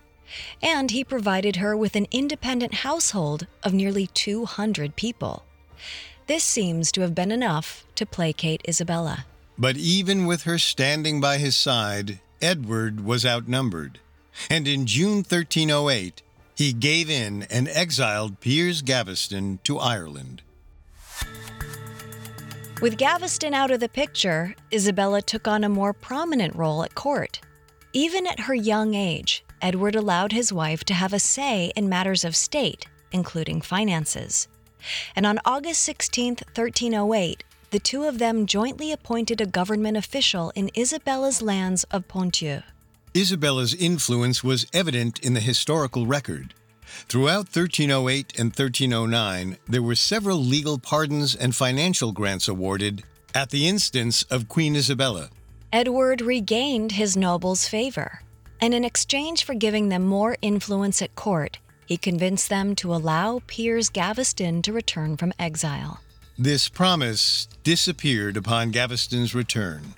And 0.63 0.91
he 0.91 1.03
provided 1.03 1.57
her 1.57 1.75
with 1.75 1.97
an 1.97 2.07
independent 2.11 2.75
household 2.75 3.47
of 3.61 3.73
nearly 3.73 4.07
200 4.07 4.95
people. 4.95 5.43
This 6.27 6.45
seems 6.45 6.93
to 6.93 7.01
have 7.01 7.13
been 7.13 7.29
enough 7.29 7.83
to 7.95 8.05
placate 8.05 8.61
Isabella. 8.65 9.25
But 9.57 9.75
even 9.75 10.25
with 10.25 10.43
her 10.43 10.57
standing 10.57 11.19
by 11.19 11.39
his 11.39 11.57
side, 11.57 12.21
Edward 12.41 13.03
was 13.03 13.25
outnumbered. 13.25 13.99
And 14.49 14.65
in 14.65 14.85
June 14.85 15.17
1308, 15.17 16.21
he 16.55 16.73
gave 16.73 17.09
in 17.09 17.43
and 17.43 17.67
exiled 17.67 18.39
Piers 18.39 18.81
Gaveston 18.81 19.59
to 19.63 19.77
Ireland. 19.77 20.41
With 22.81 22.97
Gaveston 22.97 23.53
out 23.53 23.71
of 23.71 23.79
the 23.79 23.89
picture, 23.89 24.55
Isabella 24.73 25.21
took 25.21 25.47
on 25.47 25.63
a 25.63 25.69
more 25.69 25.93
prominent 25.93 26.55
role 26.55 26.83
at 26.83 26.95
court. 26.95 27.39
Even 27.93 28.27
at 28.27 28.41
her 28.41 28.55
young 28.55 28.93
age, 28.93 29.45
Edward 29.61 29.95
allowed 29.95 30.31
his 30.33 30.51
wife 30.51 30.83
to 30.85 30.93
have 30.93 31.13
a 31.13 31.19
say 31.19 31.71
in 31.75 31.87
matters 31.87 32.25
of 32.25 32.35
state, 32.35 32.87
including 33.11 33.61
finances. 33.61 34.47
And 35.15 35.25
on 35.25 35.39
August 35.45 35.81
16, 35.83 36.35
1308, 36.53 37.43
the 37.71 37.79
two 37.79 38.03
of 38.03 38.19
them 38.19 38.45
jointly 38.45 38.91
appointed 38.91 39.41
a 39.41 39.45
government 39.45 39.97
official 39.97 40.51
in 40.55 40.69
Isabella's 40.77 41.41
lands 41.41 41.85
of 41.85 42.07
Ponthieu. 42.07 42.61
Isabella's 43.15 43.73
influence 43.73 44.43
was 44.43 44.67
evident 44.73 45.19
in 45.19 45.35
the 45.35 45.39
historical 45.39 46.05
record. 46.05 46.53
Throughout 47.07 47.47
1308 47.47 48.37
and 48.37 48.49
1309, 48.49 49.57
there 49.69 49.81
were 49.81 49.95
several 49.95 50.37
legal 50.37 50.77
pardons 50.77 51.33
and 51.33 51.55
financial 51.55 52.11
grants 52.11 52.49
awarded 52.49 53.03
at 53.33 53.51
the 53.51 53.69
instance 53.69 54.23
of 54.23 54.49
Queen 54.49 54.75
Isabella. 54.75 55.29
Edward 55.71 56.19
regained 56.19 56.91
his 56.91 57.15
nobles' 57.15 57.69
favor, 57.69 58.21
and 58.59 58.73
in 58.73 58.83
exchange 58.83 59.45
for 59.45 59.53
giving 59.53 59.87
them 59.87 60.05
more 60.05 60.35
influence 60.41 61.01
at 61.01 61.15
court, 61.15 61.57
he 61.85 61.95
convinced 61.95 62.49
them 62.49 62.75
to 62.75 62.93
allow 62.93 63.41
Piers 63.47 63.89
Gaveston 63.89 64.61
to 64.63 64.73
return 64.73 65.15
from 65.15 65.31
exile. 65.39 66.01
This 66.37 66.67
promise 66.67 67.47
disappeared 67.63 68.35
upon 68.35 68.71
Gaveston's 68.71 69.33
return. 69.33 69.95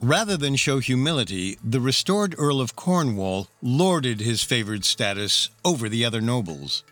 Rather 0.00 0.36
than 0.36 0.56
show 0.56 0.78
humility, 0.78 1.58
the 1.62 1.80
restored 1.80 2.34
Earl 2.38 2.60
of 2.60 2.76
Cornwall 2.76 3.48
lorded 3.62 4.20
his 4.20 4.42
favored 4.42 4.84
status 4.84 5.50
over 5.64 5.88
the 5.88 6.04
other 6.04 6.20
nobles. 6.20 6.84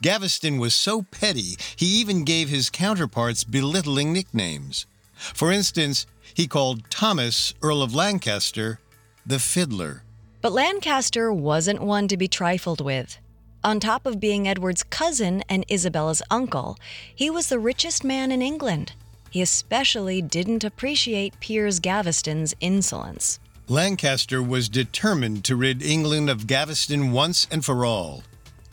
Gaveston 0.00 0.58
was 0.58 0.74
so 0.74 1.02
petty, 1.02 1.56
he 1.76 1.86
even 1.86 2.24
gave 2.24 2.48
his 2.48 2.70
counterparts 2.70 3.44
belittling 3.44 4.12
nicknames. 4.12 4.86
For 5.14 5.52
instance, 5.52 6.06
he 6.34 6.46
called 6.46 6.90
Thomas, 6.90 7.54
Earl 7.62 7.82
of 7.82 7.94
Lancaster, 7.94 8.80
the 9.24 9.38
fiddler. 9.38 10.02
But 10.40 10.52
Lancaster 10.52 11.32
wasn't 11.32 11.82
one 11.82 12.08
to 12.08 12.16
be 12.16 12.28
trifled 12.28 12.80
with. 12.80 13.18
On 13.64 13.80
top 13.80 14.06
of 14.06 14.20
being 14.20 14.46
Edward's 14.46 14.84
cousin 14.84 15.42
and 15.48 15.64
Isabella's 15.68 16.22
uncle, 16.30 16.78
he 17.14 17.30
was 17.30 17.48
the 17.48 17.58
richest 17.58 18.04
man 18.04 18.30
in 18.30 18.40
England. 18.40 18.92
He 19.36 19.42
especially 19.42 20.22
didn't 20.22 20.64
appreciate 20.64 21.38
Piers 21.40 21.78
Gaveston's 21.78 22.54
insolence. 22.58 23.38
Lancaster 23.68 24.42
was 24.42 24.70
determined 24.70 25.44
to 25.44 25.56
rid 25.56 25.82
England 25.82 26.30
of 26.30 26.46
Gaveston 26.46 27.12
once 27.12 27.46
and 27.50 27.62
for 27.62 27.84
all, 27.84 28.22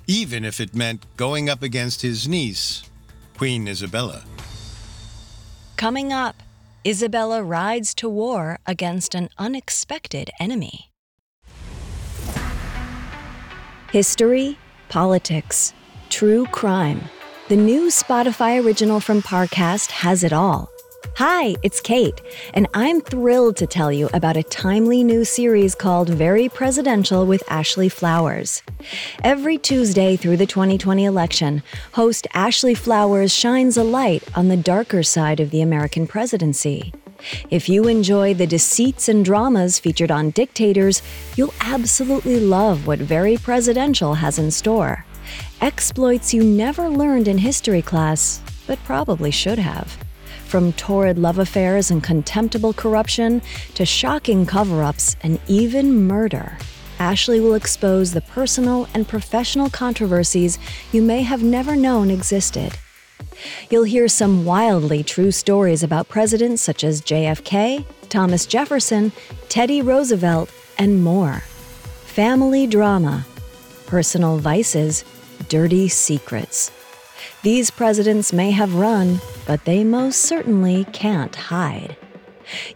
even 0.07 0.45
if 0.45 0.61
it 0.61 0.73
meant 0.73 1.05
going 1.17 1.49
up 1.49 1.63
against 1.63 2.01
his 2.01 2.29
niece, 2.29 2.89
Queen 3.35 3.67
Isabella. 3.67 4.23
Coming 5.75 6.13
up, 6.13 6.41
Isabella 6.87 7.43
rides 7.43 7.93
to 7.95 8.07
war 8.07 8.57
against 8.65 9.13
an 9.13 9.27
unexpected 9.37 10.29
enemy. 10.39 10.89
History, 13.91 14.57
politics, 14.87 15.73
true 16.09 16.45
crime. 16.45 17.01
The 17.49 17.57
new 17.57 17.87
Spotify 17.87 18.63
original 18.63 19.01
from 19.01 19.21
Parcast 19.21 19.91
has 19.91 20.23
it 20.23 20.31
all 20.31 20.71
Hi, 21.17 21.55
it's 21.61 21.81
Kate, 21.81 22.21
and 22.53 22.67
I'm 22.73 23.01
thrilled 23.01 23.57
to 23.57 23.67
tell 23.67 23.91
you 23.91 24.09
about 24.13 24.37
a 24.37 24.43
timely 24.43 25.03
new 25.03 25.25
series 25.25 25.75
called 25.75 26.07
Very 26.07 26.47
Presidential 26.47 27.25
with 27.25 27.43
Ashley 27.49 27.89
Flowers. 27.89 28.63
Every 29.25 29.57
Tuesday 29.57 30.15
through 30.15 30.37
the 30.37 30.45
2020 30.45 31.03
election, 31.03 31.61
host 31.91 32.27
Ashley 32.33 32.73
Flowers 32.73 33.33
shines 33.33 33.75
a 33.75 33.83
light 33.83 34.23
on 34.35 34.47
the 34.47 34.57
darker 34.57 35.03
side 35.03 35.41
of 35.41 35.51
the 35.51 35.61
American 35.61 36.07
presidency. 36.07 36.93
If 37.51 37.67
you 37.67 37.89
enjoy 37.89 38.33
the 38.33 38.47
deceits 38.47 39.09
and 39.09 39.23
dramas 39.23 39.79
featured 39.79 40.11
on 40.11 40.31
dictators, 40.31 41.01
you'll 41.35 41.53
absolutely 41.59 42.39
love 42.39 42.87
what 42.87 42.99
Very 42.99 43.35
Presidential 43.35 44.15
has 44.15 44.39
in 44.39 44.49
store. 44.49 45.05
Exploits 45.63 46.33
you 46.33 46.43
never 46.43 46.89
learned 46.89 47.29
in 47.29 47.37
history 47.37 47.81
class, 47.81 48.41
but 48.67 48.83
probably 48.83 49.31
should 49.31 49.57
have. 49.57 49.97
From 50.43 50.73
torrid 50.73 51.17
love 51.17 51.39
affairs 51.39 51.89
and 51.89 52.03
contemptible 52.03 52.73
corruption 52.73 53.41
to 53.75 53.85
shocking 53.85 54.45
cover 54.45 54.83
ups 54.83 55.15
and 55.21 55.39
even 55.47 56.05
murder, 56.05 56.57
Ashley 56.99 57.39
will 57.39 57.53
expose 57.53 58.11
the 58.11 58.19
personal 58.19 58.89
and 58.93 59.07
professional 59.07 59.69
controversies 59.69 60.59
you 60.91 61.01
may 61.01 61.21
have 61.21 61.43
never 61.43 61.77
known 61.77 62.11
existed. 62.11 62.73
You'll 63.69 63.85
hear 63.85 64.09
some 64.09 64.43
wildly 64.43 65.01
true 65.01 65.31
stories 65.31 65.81
about 65.81 66.09
presidents 66.09 66.61
such 66.61 66.83
as 66.83 67.01
JFK, 67.01 67.85
Thomas 68.09 68.45
Jefferson, 68.45 69.13
Teddy 69.47 69.81
Roosevelt, 69.81 70.51
and 70.77 71.01
more. 71.01 71.35
Family 72.03 72.67
drama, 72.67 73.25
personal 73.87 74.39
vices, 74.39 75.05
dirty 75.53 75.87
secrets. 75.87 76.71
These 77.43 77.69
presidents 77.69 78.33
may 78.33 78.49
have 78.49 78.73
run, 78.73 79.21
but 79.45 79.65
they 79.65 79.83
most 79.83 80.21
certainly 80.21 80.85
can't 80.93 81.35
hide. 81.35 81.95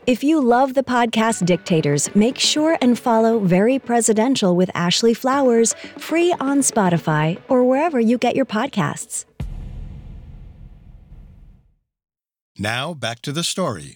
If 0.06 0.24
you 0.24 0.40
love 0.40 0.76
the 0.76 0.84
podcast 0.84 1.44
Dictators, 1.44 2.14
make 2.14 2.38
sure 2.38 2.78
and 2.80 3.00
follow 3.00 3.40
Very 3.40 3.80
Presidential 3.80 4.56
with 4.56 4.70
Ashley 4.76 5.16
Flowers 5.16 5.74
free 5.98 6.36
on 6.40 6.60
Spotify 6.60 7.40
or 7.48 7.64
wherever 7.64 8.00
you 8.00 8.20
get 8.20 8.36
your 8.36 8.46
podcasts. 8.46 9.26
Now 12.60 12.94
back 12.94 13.24
to 13.24 13.32
the 13.32 13.44
story. 13.44 13.96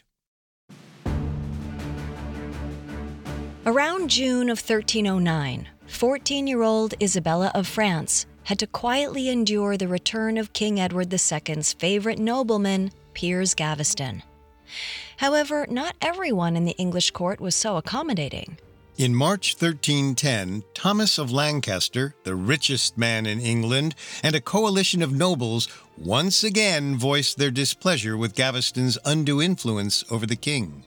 Around 3.63 4.09
June 4.09 4.50
of 4.50 4.57
1309, 4.57 5.67
14 5.85 6.47
year 6.47 6.63
old 6.63 6.95
Isabella 7.00 7.51
of 7.53 7.67
France 7.67 8.25
had 8.51 8.60
to 8.60 8.67
quietly 8.67 9.29
endure 9.29 9.77
the 9.77 9.88
return 9.88 10.38
of 10.38 10.51
King 10.51 10.77
Edward 10.77 11.13
II's 11.13 11.72
favorite 11.72 12.20
nobleman, 12.20 12.91
Piers 13.13 13.53
Gaveston. 13.53 14.24
However, 15.15 15.65
not 15.70 15.96
everyone 16.01 16.58
in 16.58 16.65
the 16.65 16.74
English 16.74 17.12
court 17.12 17.39
was 17.39 17.55
so 17.55 17.77
accommodating. 17.77 18.58
In 18.98 19.15
March 19.15 19.53
1310, 19.53 20.65
Thomas 20.74 21.17
of 21.17 21.31
Lancaster, 21.31 22.13
the 22.25 22.36
richest 22.36 22.98
man 22.98 23.25
in 23.25 23.39
England, 23.39 23.96
and 24.22 24.36
a 24.36 24.41
coalition 24.41 25.01
of 25.01 25.13
nobles 25.13 25.70
once 25.98 26.43
again 26.43 26.98
voiced 26.98 27.38
their 27.38 27.51
displeasure 27.51 28.17
with 28.17 28.36
Gaveston's 28.36 28.98
undue 29.05 29.41
influence 29.41 30.03
over 30.12 30.25
the 30.25 30.36
king. 30.36 30.84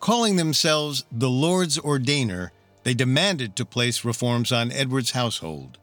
Calling 0.00 0.36
themselves 0.36 1.04
the 1.12 1.28
Lord's 1.28 1.76
Ordainer, 1.76 2.52
they 2.84 2.94
demanded 2.94 3.54
to 3.56 3.66
place 3.66 4.02
reforms 4.02 4.50
on 4.50 4.72
Edward's 4.72 5.10
household. 5.10 5.76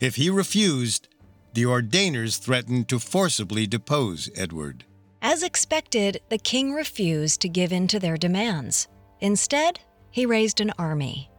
If 0.00 0.16
he 0.16 0.30
refused, 0.30 1.08
the 1.54 1.66
Ordainers 1.66 2.38
threatened 2.38 2.88
to 2.88 2.98
forcibly 2.98 3.66
depose 3.66 4.30
Edward. 4.36 4.84
As 5.22 5.42
expected, 5.42 6.20
the 6.28 6.38
king 6.38 6.72
refused 6.72 7.40
to 7.40 7.48
give 7.48 7.72
in 7.72 7.88
to 7.88 7.98
their 7.98 8.16
demands. 8.16 8.88
Instead, 9.20 9.80
he 10.10 10.24
raised 10.26 10.60
an 10.60 10.72
army. 10.78 11.30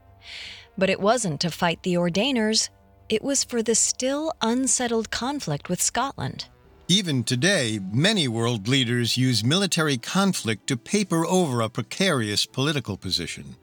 But 0.78 0.90
it 0.90 1.00
wasn't 1.00 1.42
to 1.42 1.52
fight 1.52 1.84
the 1.84 1.98
Ordainers, 1.98 2.70
it 3.10 3.24
was 3.24 3.44
for 3.44 3.62
the 3.62 3.76
still 3.76 4.34
unsettled 4.42 5.12
conflict 5.12 5.68
with 5.68 5.82
Scotland. 5.82 6.46
Even 6.88 7.24
today, 7.24 7.80
many 7.92 8.28
world 8.28 8.68
leaders 8.68 9.18
use 9.18 9.44
military 9.44 9.98
conflict 9.98 10.68
to 10.68 10.78
paper 10.78 11.26
over 11.26 11.62
a 11.62 11.70
precarious 11.70 12.46
political 12.46 12.98
position. 12.98 13.56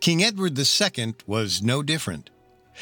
King 0.00 0.22
Edward 0.22 0.58
II 0.58 1.14
was 1.26 1.62
no 1.62 1.82
different. 1.82 2.30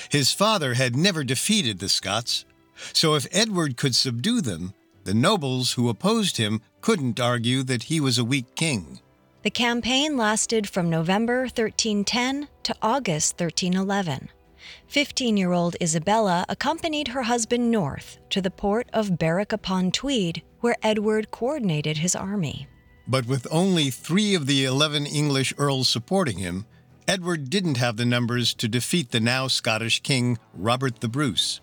His 0.09 0.33
father 0.33 0.75
had 0.75 0.97
never 0.97 1.25
defeated 1.25 1.79
the 1.79 1.89
Scots, 1.89 2.45
so 2.93 3.15
if 3.15 3.27
Edward 3.33 3.77
could 3.77 3.95
subdue 3.95 4.41
them, 4.41 4.75
the 5.05 5.15
nobles 5.15 5.73
who 5.73 5.89
opposed 5.89 6.37
him 6.39 6.61
couldn't 6.81 7.21
argue 7.21 7.63
that 7.63 7.85
he 7.85 8.01
was 8.01 8.19
a 8.19 8.25
weak 8.25 8.55
king. 8.55 9.01
The 9.43 9.51
campaign 9.51 10.17
lasted 10.17 10.69
from 10.69 10.89
November 10.89 11.43
1310 11.43 12.49
to 12.63 12.75
August 12.81 13.39
1311. 13.39 14.31
15 14.89 15.37
year 15.37 15.53
old 15.53 15.77
Isabella 15.83 16.47
accompanied 16.49 17.09
her 17.09 17.23
husband 17.23 17.71
north 17.71 18.19
to 18.31 18.41
the 18.41 18.51
port 18.51 18.89
of 18.95 19.19
Berwick 19.19 19.53
upon 19.53 19.91
Tweed, 19.91 20.43
where 20.61 20.77
Edward 20.83 21.31
coordinated 21.31 21.99
his 21.99 22.17
army. 22.17 22.67
But 23.07 23.27
with 23.27 23.47
only 23.51 23.91
three 23.91 24.35
of 24.35 24.47
the 24.47 24.65
11 24.65 25.05
English 25.05 25.53
earls 25.59 25.89
supporting 25.89 26.39
him, 26.39 26.65
Edward 27.07 27.51
didn't 27.51 27.77
have 27.77 27.97
the 27.99 28.07
numbers 28.07 28.55
to 28.55 28.67
defeat 28.67 29.11
the 29.11 29.21
now 29.21 29.47
Scottish 29.47 30.01
king, 30.01 30.39
Robert 30.55 31.01
the 31.01 31.09
Bruce. 31.09 31.61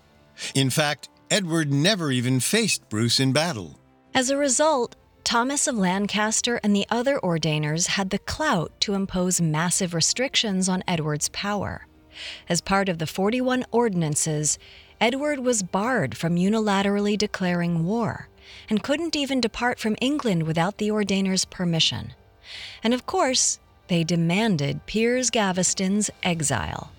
In 0.54 0.70
fact, 0.70 1.08
Edward 1.30 1.72
never 1.72 2.12
even 2.12 2.38
faced 2.38 2.88
Bruce 2.88 3.18
in 3.18 3.32
battle. 3.32 3.80
As 4.14 4.30
a 4.30 4.36
result, 4.36 4.94
Thomas 5.24 5.66
of 5.66 5.76
Lancaster 5.76 6.60
and 6.62 6.76
the 6.76 6.86
other 6.90 7.18
ordainers 7.20 7.86
had 7.88 8.10
the 8.10 8.18
clout 8.20 8.72
to 8.80 8.94
impose 8.94 9.40
massive 9.40 9.94
restrictions 9.94 10.68
on 10.68 10.84
Edward's 10.86 11.28
power. 11.30 11.86
As 12.48 12.60
part 12.60 12.88
of 12.88 12.98
the 12.98 13.06
41 13.06 13.64
ordinances, 13.72 14.58
Edward 15.00 15.40
was 15.40 15.62
barred 15.62 16.16
from 16.16 16.36
unilaterally 16.36 17.18
declaring 17.18 17.84
war 17.84 18.28
and 18.68 18.82
couldn't 18.82 19.16
even 19.16 19.40
depart 19.40 19.80
from 19.80 19.96
England 20.00 20.44
without 20.44 20.78
the 20.78 20.90
ordainers' 20.90 21.44
permission. 21.44 22.14
And 22.82 22.92
of 22.94 23.06
course, 23.06 23.58
they 23.92 24.02
demanded 24.02 24.80
Piers 24.86 25.28
Gaveston's 25.28 26.10
exile. 26.22 26.90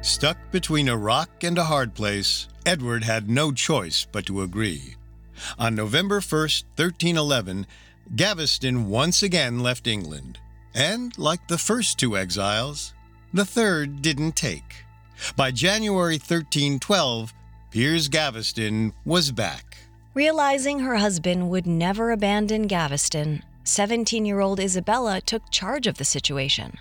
Stuck 0.00 0.38
between 0.52 0.88
a 0.88 0.96
rock 0.96 1.42
and 1.42 1.58
a 1.58 1.64
hard 1.64 1.92
place, 1.92 2.46
Edward 2.64 3.02
had 3.02 3.28
no 3.28 3.50
choice 3.50 4.06
but 4.12 4.26
to 4.26 4.42
agree. 4.42 4.94
On 5.58 5.74
November 5.74 6.20
1st, 6.20 6.62
1311, 6.76 7.66
Gaveston 8.14 8.88
once 8.88 9.24
again 9.24 9.58
left 9.58 9.88
England. 9.88 10.38
And, 10.72 11.18
like 11.18 11.48
the 11.48 11.58
first 11.58 11.98
two 11.98 12.16
exiles, 12.16 12.94
the 13.34 13.44
third 13.44 14.02
didn't 14.02 14.36
take. 14.36 14.84
By 15.34 15.50
January 15.50 16.14
1312, 16.14 17.34
Piers 17.72 18.06
Gaveston 18.06 18.92
was 19.04 19.32
back. 19.32 19.78
Realizing 20.14 20.78
her 20.78 20.94
husband 20.94 21.50
would 21.50 21.66
never 21.66 22.12
abandon 22.12 22.68
Gaveston, 22.68 23.42
17 23.64 24.24
year 24.24 24.40
old 24.40 24.58
Isabella 24.58 25.20
took 25.20 25.50
charge 25.50 25.86
of 25.86 25.98
the 25.98 26.04
situation. 26.04 26.78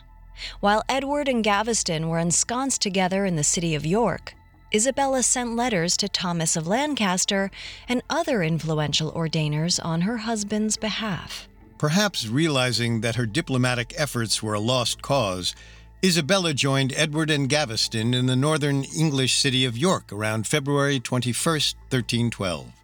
While 0.59 0.83
Edward 0.89 1.27
and 1.27 1.43
Gaveston 1.43 2.09
were 2.09 2.17
ensconced 2.17 2.81
together 2.81 3.25
in 3.25 3.35
the 3.35 3.43
city 3.43 3.75
of 3.75 3.85
York, 3.85 4.33
Isabella 4.73 5.21
sent 5.21 5.55
letters 5.55 5.95
to 5.97 6.09
Thomas 6.09 6.55
of 6.55 6.65
Lancaster 6.65 7.51
and 7.87 8.01
other 8.09 8.41
influential 8.41 9.11
ordainers 9.11 9.79
on 9.79 10.01
her 10.01 10.17
husband's 10.17 10.77
behalf. 10.77 11.47
Perhaps 11.77 12.27
realizing 12.27 13.01
that 13.01 13.15
her 13.15 13.25
diplomatic 13.25 13.93
efforts 13.97 14.41
were 14.41 14.53
a 14.53 14.59
lost 14.59 15.01
cause, 15.01 15.55
Isabella 16.03 16.53
joined 16.53 16.93
Edward 16.95 17.29
and 17.29 17.47
Gaveston 17.47 18.13
in 18.15 18.25
the 18.25 18.35
northern 18.35 18.83
English 18.85 19.35
city 19.35 19.65
of 19.65 19.77
York 19.77 20.11
around 20.11 20.47
February 20.47 20.99
21, 20.99 21.33
1312. 21.33 22.80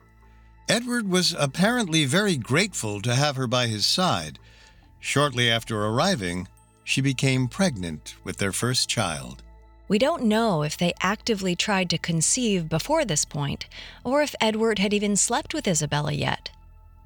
Edward 0.70 1.08
was 1.08 1.34
apparently 1.40 2.04
very 2.04 2.36
grateful 2.36 3.02
to 3.02 3.16
have 3.16 3.38
her 3.38 3.48
by 3.48 3.68
his 3.68 3.86
side. 3.86 4.38
Shortly 5.00 5.50
after 5.50 5.86
arriving, 5.86 6.50
she 6.84 7.00
became 7.00 7.48
pregnant 7.48 8.16
with 8.26 8.38
their 8.38 8.52
first 8.52 8.90
child. 8.90 9.44
We 9.88 9.98
don't 9.98 10.24
know 10.24 10.64
if 10.64 10.78
they 10.78 10.94
actively 11.00 11.56
tried 11.56 11.90
to 11.92 11.98
conceive 11.98 12.68
before 12.68 13.06
this 13.06 13.24
point, 13.24 13.68
or 14.04 14.22
if 14.22 14.36
Edward 14.42 14.80
had 14.80 14.94
even 14.94 15.16
slept 15.16 15.54
with 15.54 15.68
Isabella 15.68 16.12
yet. 16.12 16.50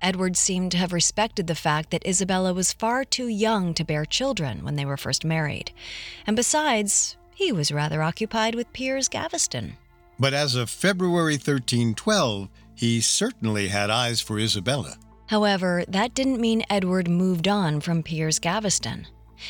Edward 0.02 0.36
seemed 0.36 0.72
to 0.72 0.80
have 0.80 0.92
respected 0.92 1.46
the 1.46 1.54
fact 1.54 1.92
that 1.92 2.06
Isabella 2.08 2.56
was 2.56 2.74
far 2.74 3.06
too 3.06 3.28
young 3.28 3.76
to 3.76 3.84
bear 3.84 4.06
children 4.06 4.64
when 4.64 4.76
they 4.76 4.86
were 4.86 4.98
first 4.98 5.24
married. 5.24 5.72
And 6.26 6.36
besides, 6.36 7.18
he 7.36 7.52
was 7.52 7.72
rather 7.72 8.02
occupied 8.02 8.56
with 8.56 8.74
Piers 8.74 9.08
Gaveston. 9.08 9.78
But 10.20 10.34
as 10.34 10.56
of 10.56 10.72
February 10.72 11.34
1312, 11.34 12.50
he 12.76 13.02
certainly 13.02 13.68
had 13.68 13.90
eyes 13.90 14.22
for 14.22 14.40
Isabella. 14.40 14.98
However, 15.28 15.86
that 15.88 16.14
didn't 16.14 16.42
mean 16.42 16.64
Edward 16.70 17.10
moved 17.10 17.48
on 17.48 17.80
from 17.80 18.04
Piers 18.04 18.40
Gaveston. 18.40 19.08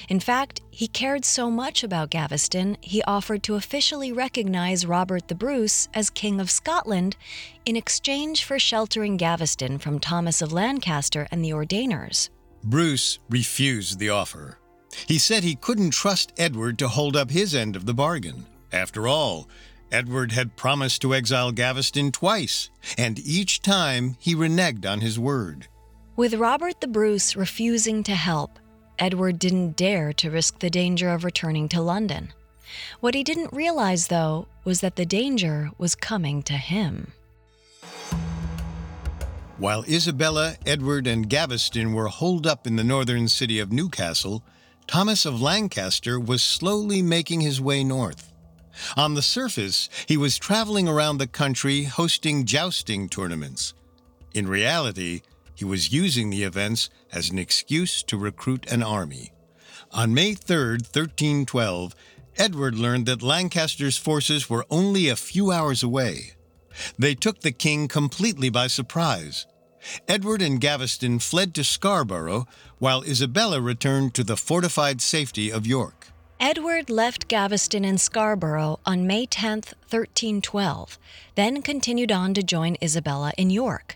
In 0.07 0.19
fact, 0.19 0.61
he 0.69 0.87
cared 0.87 1.25
so 1.25 1.49
much 1.51 1.83
about 1.83 2.11
Gaveston, 2.11 2.77
he 2.81 3.03
offered 3.03 3.43
to 3.43 3.55
officially 3.55 4.11
recognize 4.11 4.85
Robert 4.85 5.27
the 5.27 5.35
Bruce 5.35 5.89
as 5.93 6.09
King 6.09 6.39
of 6.39 6.49
Scotland 6.49 7.17
in 7.65 7.75
exchange 7.75 8.43
for 8.43 8.57
sheltering 8.57 9.17
Gaveston 9.17 9.79
from 9.79 9.99
Thomas 9.99 10.41
of 10.41 10.53
Lancaster 10.53 11.27
and 11.31 11.43
the 11.43 11.51
Ordainers. 11.51 12.29
Bruce 12.63 13.19
refused 13.29 13.99
the 13.99 14.09
offer. 14.09 14.59
He 15.07 15.17
said 15.17 15.43
he 15.43 15.55
couldn't 15.55 15.91
trust 15.91 16.33
Edward 16.37 16.77
to 16.79 16.87
hold 16.87 17.15
up 17.15 17.31
his 17.31 17.55
end 17.55 17.75
of 17.75 17.85
the 17.85 17.93
bargain. 17.93 18.45
After 18.71 19.07
all, 19.07 19.49
Edward 19.91 20.31
had 20.31 20.55
promised 20.55 21.01
to 21.01 21.13
exile 21.13 21.51
Gaveston 21.51 22.11
twice, 22.11 22.69
and 22.97 23.19
each 23.19 23.61
time 23.61 24.15
he 24.19 24.35
reneged 24.35 24.85
on 24.85 25.01
his 25.01 25.19
word. 25.19 25.67
With 26.15 26.35
Robert 26.35 26.81
the 26.81 26.87
Bruce 26.87 27.35
refusing 27.35 28.03
to 28.03 28.15
help, 28.15 28.59
Edward 28.99 29.39
didn't 29.39 29.75
dare 29.75 30.13
to 30.13 30.29
risk 30.29 30.59
the 30.59 30.69
danger 30.69 31.09
of 31.09 31.23
returning 31.23 31.67
to 31.69 31.81
London. 31.81 32.33
What 32.99 33.15
he 33.15 33.23
didn't 33.23 33.51
realize, 33.51 34.07
though, 34.07 34.47
was 34.63 34.81
that 34.81 34.95
the 34.95 35.05
danger 35.05 35.71
was 35.77 35.95
coming 35.95 36.43
to 36.43 36.53
him. 36.53 37.13
While 39.57 39.83
Isabella, 39.87 40.55
Edward, 40.65 41.05
and 41.05 41.29
Gaveston 41.29 41.93
were 41.93 42.07
holed 42.07 42.47
up 42.47 42.65
in 42.65 42.77
the 42.77 42.83
northern 42.83 43.27
city 43.27 43.59
of 43.59 43.71
Newcastle, 43.71 44.43
Thomas 44.87 45.25
of 45.25 45.41
Lancaster 45.41 46.19
was 46.19 46.41
slowly 46.41 47.01
making 47.01 47.41
his 47.41 47.61
way 47.61 47.83
north. 47.83 48.30
On 48.95 49.13
the 49.13 49.21
surface, 49.21 49.89
he 50.07 50.17
was 50.17 50.37
traveling 50.37 50.87
around 50.87 51.17
the 51.17 51.27
country 51.27 51.83
hosting 51.83 52.45
jousting 52.45 53.09
tournaments. 53.09 53.73
In 54.33 54.47
reality, 54.47 55.21
he 55.55 55.65
was 55.65 55.91
using 55.91 56.29
the 56.29 56.43
events 56.43 56.89
as 57.11 57.29
an 57.29 57.37
excuse 57.37 58.01
to 58.03 58.17
recruit 58.17 58.65
an 58.71 58.81
army. 58.81 59.31
On 59.91 60.13
May 60.13 60.33
3, 60.33 60.71
1312, 60.73 61.93
Edward 62.37 62.75
learned 62.75 63.05
that 63.07 63.21
Lancaster's 63.21 63.97
forces 63.97 64.49
were 64.49 64.65
only 64.69 65.09
a 65.09 65.15
few 65.15 65.51
hours 65.51 65.83
away. 65.83 66.33
They 66.97 67.13
took 67.13 67.41
the 67.41 67.51
king 67.51 67.87
completely 67.87 68.49
by 68.49 68.67
surprise. 68.67 69.45
Edward 70.07 70.41
and 70.41 70.61
Gaveston 70.61 71.19
fled 71.19 71.53
to 71.55 71.63
Scarborough, 71.63 72.47
while 72.77 73.03
Isabella 73.03 73.59
returned 73.59 74.13
to 74.13 74.23
the 74.23 74.37
fortified 74.37 75.01
safety 75.01 75.51
of 75.51 75.67
York. 75.67 76.07
Edward 76.43 76.89
left 76.89 77.27
Gaveston 77.27 77.85
in 77.85 77.99
Scarborough 77.99 78.79
on 78.83 79.05
May 79.05 79.27
10, 79.27 79.57
1312, 79.57 80.97
then 81.35 81.61
continued 81.61 82.11
on 82.11 82.33
to 82.33 82.41
join 82.41 82.77
Isabella 82.81 83.31
in 83.37 83.51
York. 83.51 83.95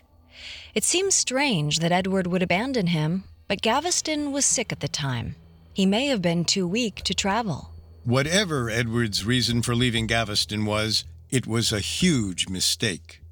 It 0.72 0.84
seems 0.84 1.16
strange 1.16 1.80
that 1.80 1.90
Edward 1.90 2.28
would 2.28 2.44
abandon 2.44 2.86
him, 2.86 3.24
but 3.48 3.62
Gaveston 3.62 4.30
was 4.30 4.46
sick 4.46 4.70
at 4.70 4.78
the 4.78 4.86
time. 4.86 5.34
He 5.74 5.86
may 5.86 6.06
have 6.06 6.22
been 6.22 6.44
too 6.44 6.68
weak 6.68 7.02
to 7.02 7.14
travel. 7.14 7.72
Whatever 8.04 8.70
Edward's 8.70 9.24
reason 9.24 9.60
for 9.60 9.74
leaving 9.74 10.06
Gaveston 10.06 10.64
was, 10.66 11.04
it 11.28 11.48
was 11.48 11.72
a 11.72 11.80
huge 11.80 12.48
mistake. 12.48 13.22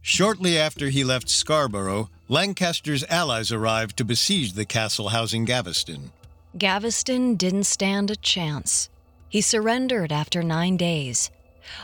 Shortly 0.00 0.56
after 0.56 0.88
he 0.88 1.04
left 1.04 1.28
Scarborough, 1.28 2.08
Lancaster's 2.26 3.04
allies 3.10 3.52
arrived 3.52 3.98
to 3.98 4.04
besiege 4.06 4.54
the 4.54 4.64
castle 4.64 5.10
housing 5.10 5.44
Gaveston. 5.44 6.10
Gaveston 6.56 7.36
didn't 7.36 7.64
stand 7.64 8.10
a 8.10 8.16
chance. 8.16 8.90
He 9.28 9.40
surrendered 9.40 10.12
after 10.12 10.42
nine 10.42 10.76
days. 10.76 11.30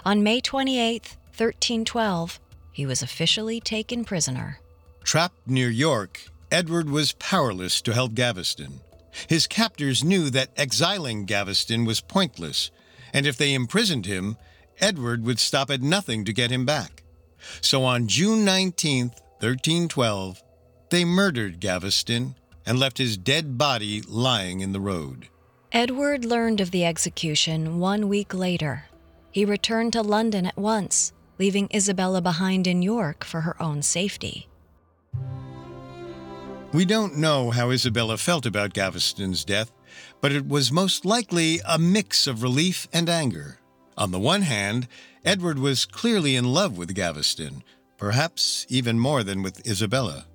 On 0.05 0.23
May 0.23 0.41
28, 0.41 1.17
1312, 1.29 2.39
he 2.73 2.85
was 2.85 3.03
officially 3.03 3.61
taken 3.61 4.05
prisoner. 4.05 4.61
Trapped 5.03 5.47
near 5.47 5.71
York, 5.71 6.21
Edward 6.51 6.91
was 6.91 7.13
powerless 7.13 7.81
to 7.83 7.95
help 7.95 8.15
Gaveston. 8.15 8.81
His 9.27 9.47
captors 9.47 10.05
knew 10.05 10.29
that 10.31 10.51
exiling 10.57 11.25
Gaveston 11.25 11.87
was 11.87 12.03
pointless, 12.03 12.71
and 13.15 13.27
if 13.27 13.39
they 13.39 13.55
imprisoned 13.55 14.05
him, 14.05 14.37
Edward 14.81 15.25
would 15.25 15.39
stop 15.39 15.71
at 15.71 15.81
nothing 15.81 16.25
to 16.27 16.33
get 16.33 16.51
him 16.51 16.67
back. 16.67 17.03
So 17.63 17.85
on 17.85 18.07
June 18.07 18.45
19, 18.45 19.09
1312, 19.41 20.43
they 20.91 21.05
murdered 21.05 21.61
Gaveston 21.61 22.35
and 22.69 22.79
left 22.79 22.99
his 22.99 23.17
dead 23.17 23.57
body 23.57 24.03
lying 24.03 24.61
in 24.61 24.73
the 24.73 24.81
road. 24.81 25.29
Edward 25.73 26.27
learned 26.27 26.61
of 26.61 26.71
the 26.71 26.85
execution 26.85 27.79
one 27.79 28.09
week 28.09 28.35
later. 28.35 28.85
He 29.31 29.47
returned 29.47 29.95
to 29.95 30.03
London 30.03 30.45
at 30.45 30.59
once, 30.59 31.15
leaving 31.39 31.71
Isabella 31.75 32.21
behind 32.21 32.67
in 32.67 32.83
York 32.83 33.25
for 33.25 33.41
her 33.41 33.61
own 33.63 33.81
safety. 33.81 34.49
We 36.75 36.85
don't 36.85 37.17
know 37.17 37.51
how 37.51 37.71
Isabella 37.71 38.19
felt 38.19 38.45
about 38.45 38.75
Gaveston's 38.75 39.47
death, 39.47 39.73
but 40.21 40.33
it 40.33 40.47
was 40.47 40.71
most 40.71 41.07
likely 41.07 41.61
a 41.67 41.79
mix 41.79 42.27
of 42.27 42.43
relief 42.43 42.87
and 42.93 43.09
anger. 43.09 43.61
On 43.97 44.11
the 44.11 44.19
one 44.19 44.43
hand, 44.43 44.89
Edward 45.25 45.59
was 45.59 45.87
clearly 45.87 46.37
in 46.37 46.53
love 46.53 46.77
with 46.77 46.95
Gaveston, 46.95 47.65
perhaps 47.97 48.67
even 48.69 48.99
more 48.99 49.25
than 49.25 49.43
with 49.43 49.67
Isabella. 49.67 50.27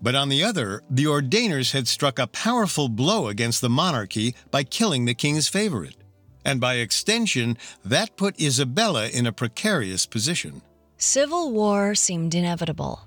But 0.00 0.14
on 0.14 0.28
the 0.28 0.42
other, 0.42 0.82
the 0.90 1.06
Ordainers 1.06 1.72
had 1.72 1.88
struck 1.88 2.18
a 2.18 2.26
powerful 2.26 2.88
blow 2.88 3.28
against 3.28 3.60
the 3.60 3.68
monarchy 3.68 4.34
by 4.50 4.64
killing 4.64 5.04
the 5.04 5.14
king's 5.14 5.48
favorite. 5.48 5.96
And 6.44 6.60
by 6.60 6.74
extension, 6.74 7.58
that 7.84 8.16
put 8.16 8.40
Isabella 8.40 9.08
in 9.08 9.26
a 9.26 9.32
precarious 9.32 10.06
position. 10.06 10.62
Civil 10.98 11.52
war 11.52 11.94
seemed 11.94 12.34
inevitable. 12.34 13.00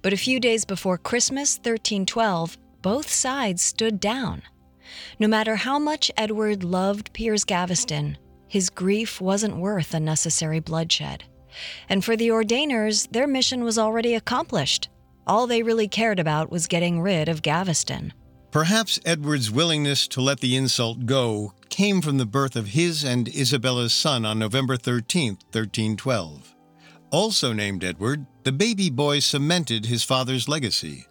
But 0.00 0.12
a 0.12 0.18
few 0.18 0.38
days 0.38 0.64
before 0.64 0.98
Christmas 0.98 1.56
1312, 1.56 2.56
both 2.82 3.10
sides 3.10 3.62
stood 3.62 4.00
down. 4.00 4.42
No 5.18 5.26
matter 5.26 5.56
how 5.56 5.78
much 5.78 6.10
Edward 6.16 6.62
loved 6.62 7.12
Piers 7.12 7.44
Gaveston, 7.44 8.18
his 8.46 8.70
grief 8.70 9.20
wasn't 9.20 9.56
worth 9.56 9.94
unnecessary 9.94 10.60
bloodshed. 10.60 11.24
And 11.88 12.04
for 12.04 12.16
the 12.16 12.30
Ordainers, 12.30 13.08
their 13.10 13.26
mission 13.26 13.64
was 13.64 13.78
already 13.78 14.14
accomplished. 14.14 14.88
All 15.26 15.46
they 15.46 15.62
really 15.62 15.88
cared 15.88 16.18
about 16.18 16.50
was 16.50 16.66
getting 16.66 17.00
rid 17.00 17.28
of 17.28 17.42
Gaveston. 17.42 18.12
Perhaps 18.50 19.00
Edward's 19.04 19.50
willingness 19.50 20.06
to 20.08 20.20
let 20.20 20.40
the 20.40 20.54
insult 20.54 21.06
go 21.06 21.54
came 21.70 22.00
from 22.00 22.18
the 22.18 22.26
birth 22.26 22.54
of 22.54 22.68
his 22.68 23.02
and 23.02 23.28
Isabella's 23.28 23.92
son 23.92 24.24
on 24.24 24.38
November 24.38 24.76
13, 24.76 25.30
1312. 25.50 26.54
Also 27.10 27.52
named 27.52 27.82
Edward, 27.82 28.26
the 28.44 28.52
baby 28.52 28.90
boy 28.90 29.18
cemented 29.18 29.86
his 29.86 30.04
father's 30.04 30.48
legacy. 30.48 31.06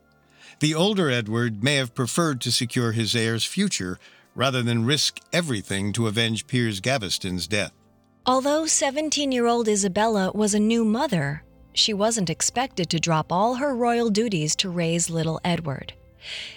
The 0.60 0.76
older 0.76 1.10
Edward 1.10 1.63
may 1.63 1.76
have 1.76 1.95
preferred 1.95 2.39
to 2.41 2.52
secure 2.52 2.91
his 2.91 3.15
heir's 3.15 3.43
future 3.43 3.99
rather 4.36 4.62
than 4.62 4.86
risk 4.86 5.19
everything 5.34 5.91
to 5.93 6.08
avenge 6.08 6.47
Piers 6.47 6.80
Gaveston's 6.80 7.47
death. 7.47 7.73
Although 8.26 8.67
17 8.67 9.32
year 9.32 9.47
old 9.47 9.67
Isabella 9.67 10.32
was 10.34 10.54
a 10.54 10.60
new 10.60 10.86
mother, 10.86 11.43
she 11.73 11.93
wasn't 11.93 12.29
expected 12.29 12.89
to 12.89 12.99
drop 12.99 13.31
all 13.31 13.55
her 13.55 13.75
royal 13.75 14.09
duties 14.09 14.55
to 14.57 14.69
raise 14.69 15.09
little 15.09 15.39
Edward. 15.43 15.93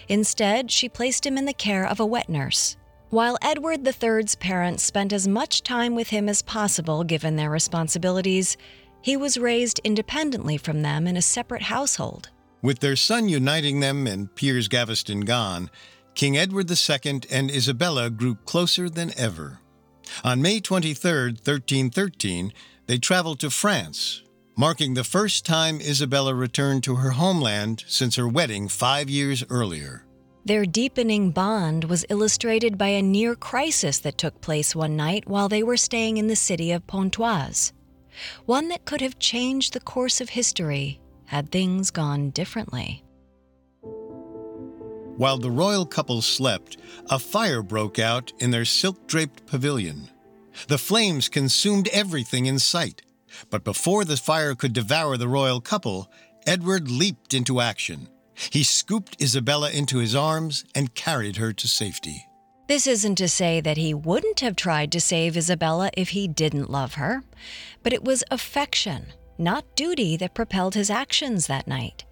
Instead, 0.07 0.71
she 0.71 0.87
placed 0.87 1.25
him 1.25 1.37
in 1.37 1.45
the 1.45 1.53
care 1.53 1.85
of 1.85 1.99
a 1.99 2.05
wet 2.05 2.29
nurse. 2.29 2.77
While 3.09 3.37
Edward 3.41 3.87
III's 3.87 4.35
parents 4.35 4.83
spent 4.83 5.13
as 5.13 5.27
much 5.27 5.63
time 5.63 5.95
with 5.95 6.09
him 6.09 6.27
as 6.27 6.41
possible 6.41 7.03
given 7.03 7.35
their 7.35 7.49
responsibilities, 7.49 8.57
he 9.01 9.15
was 9.15 9.37
raised 9.37 9.79
independently 9.83 10.57
from 10.57 10.81
them 10.81 11.07
in 11.07 11.15
a 11.15 11.21
separate 11.21 11.63
household. 11.63 12.29
With 12.61 12.79
their 12.79 12.95
son 12.95 13.29
uniting 13.29 13.79
them 13.79 14.07
and 14.07 14.33
Piers 14.35 14.67
Gaveston 14.67 15.21
gone, 15.21 15.69
King 16.15 16.37
Edward 16.37 16.69
II 16.69 17.21
and 17.31 17.51
Isabella 17.51 18.09
grew 18.09 18.35
closer 18.35 18.89
than 18.89 19.13
ever. 19.17 19.59
On 20.23 20.41
May 20.41 20.59
23, 20.59 21.11
1313, 21.11 22.51
they 22.87 22.97
traveled 22.97 23.39
to 23.39 23.49
France, 23.49 24.23
marking 24.57 24.95
the 24.95 25.03
first 25.03 25.45
time 25.45 25.79
Isabella 25.79 26.33
returned 26.33 26.83
to 26.83 26.95
her 26.95 27.11
homeland 27.11 27.85
since 27.87 28.15
her 28.15 28.27
wedding 28.27 28.67
five 28.67 29.09
years 29.09 29.43
earlier. 29.49 30.03
Their 30.45 30.65
deepening 30.65 31.31
bond 31.31 31.83
was 31.83 32.05
illustrated 32.09 32.77
by 32.77 32.87
a 32.87 33.01
near 33.01 33.35
crisis 33.35 33.99
that 33.99 34.17
took 34.17 34.41
place 34.41 34.75
one 34.75 34.95
night 34.95 35.27
while 35.27 35.47
they 35.47 35.61
were 35.61 35.77
staying 35.77 36.17
in 36.17 36.27
the 36.27 36.35
city 36.35 36.71
of 36.71 36.87
Pontoise. 36.87 37.71
One 38.45 38.69
that 38.69 38.85
could 38.85 39.01
have 39.01 39.19
changed 39.19 39.73
the 39.73 39.79
course 39.79 40.21
of 40.21 40.29
history 40.29 40.99
had 41.25 41.51
things 41.51 41.91
gone 41.91 42.31
differently. 42.31 43.03
While 45.17 45.37
the 45.37 45.51
royal 45.51 45.85
couple 45.85 46.21
slept, 46.21 46.77
a 47.09 47.19
fire 47.19 47.61
broke 47.61 47.99
out 47.99 48.31
in 48.39 48.51
their 48.51 48.65
silk 48.65 49.07
draped 49.07 49.45
pavilion. 49.45 50.09
The 50.67 50.77
flames 50.77 51.27
consumed 51.29 51.89
everything 51.89 52.45
in 52.45 52.57
sight. 52.57 53.01
But 53.49 53.63
before 53.63 54.05
the 54.05 54.17
fire 54.17 54.55
could 54.55 54.73
devour 54.73 55.17
the 55.17 55.27
royal 55.27 55.61
couple, 55.61 56.11
Edward 56.45 56.89
leaped 56.89 57.33
into 57.33 57.61
action. 57.61 58.07
He 58.33 58.63
scooped 58.63 59.21
Isabella 59.21 59.71
into 59.71 59.97
his 59.97 60.15
arms 60.15 60.63
and 60.75 60.93
carried 60.93 61.37
her 61.37 61.53
to 61.53 61.67
safety. 61.67 62.25
This 62.67 62.85
isn't 62.85 63.15
to 63.15 63.29
say 63.29 63.61
that 63.61 63.77
he 63.77 63.93
wouldn't 63.93 64.41
have 64.41 64.55
tried 64.55 64.91
to 64.91 65.01
save 65.01 65.37
Isabella 65.37 65.89
if 65.95 66.09
he 66.09 66.27
didn't 66.27 66.69
love 66.69 66.95
her, 66.95 67.23
but 67.81 67.93
it 67.93 68.03
was 68.03 68.23
affection, 68.29 69.07
not 69.37 69.75
duty, 69.75 70.17
that 70.17 70.33
propelled 70.33 70.75
his 70.75 70.89
actions 70.89 71.47
that 71.47 71.67
night. 71.67 72.03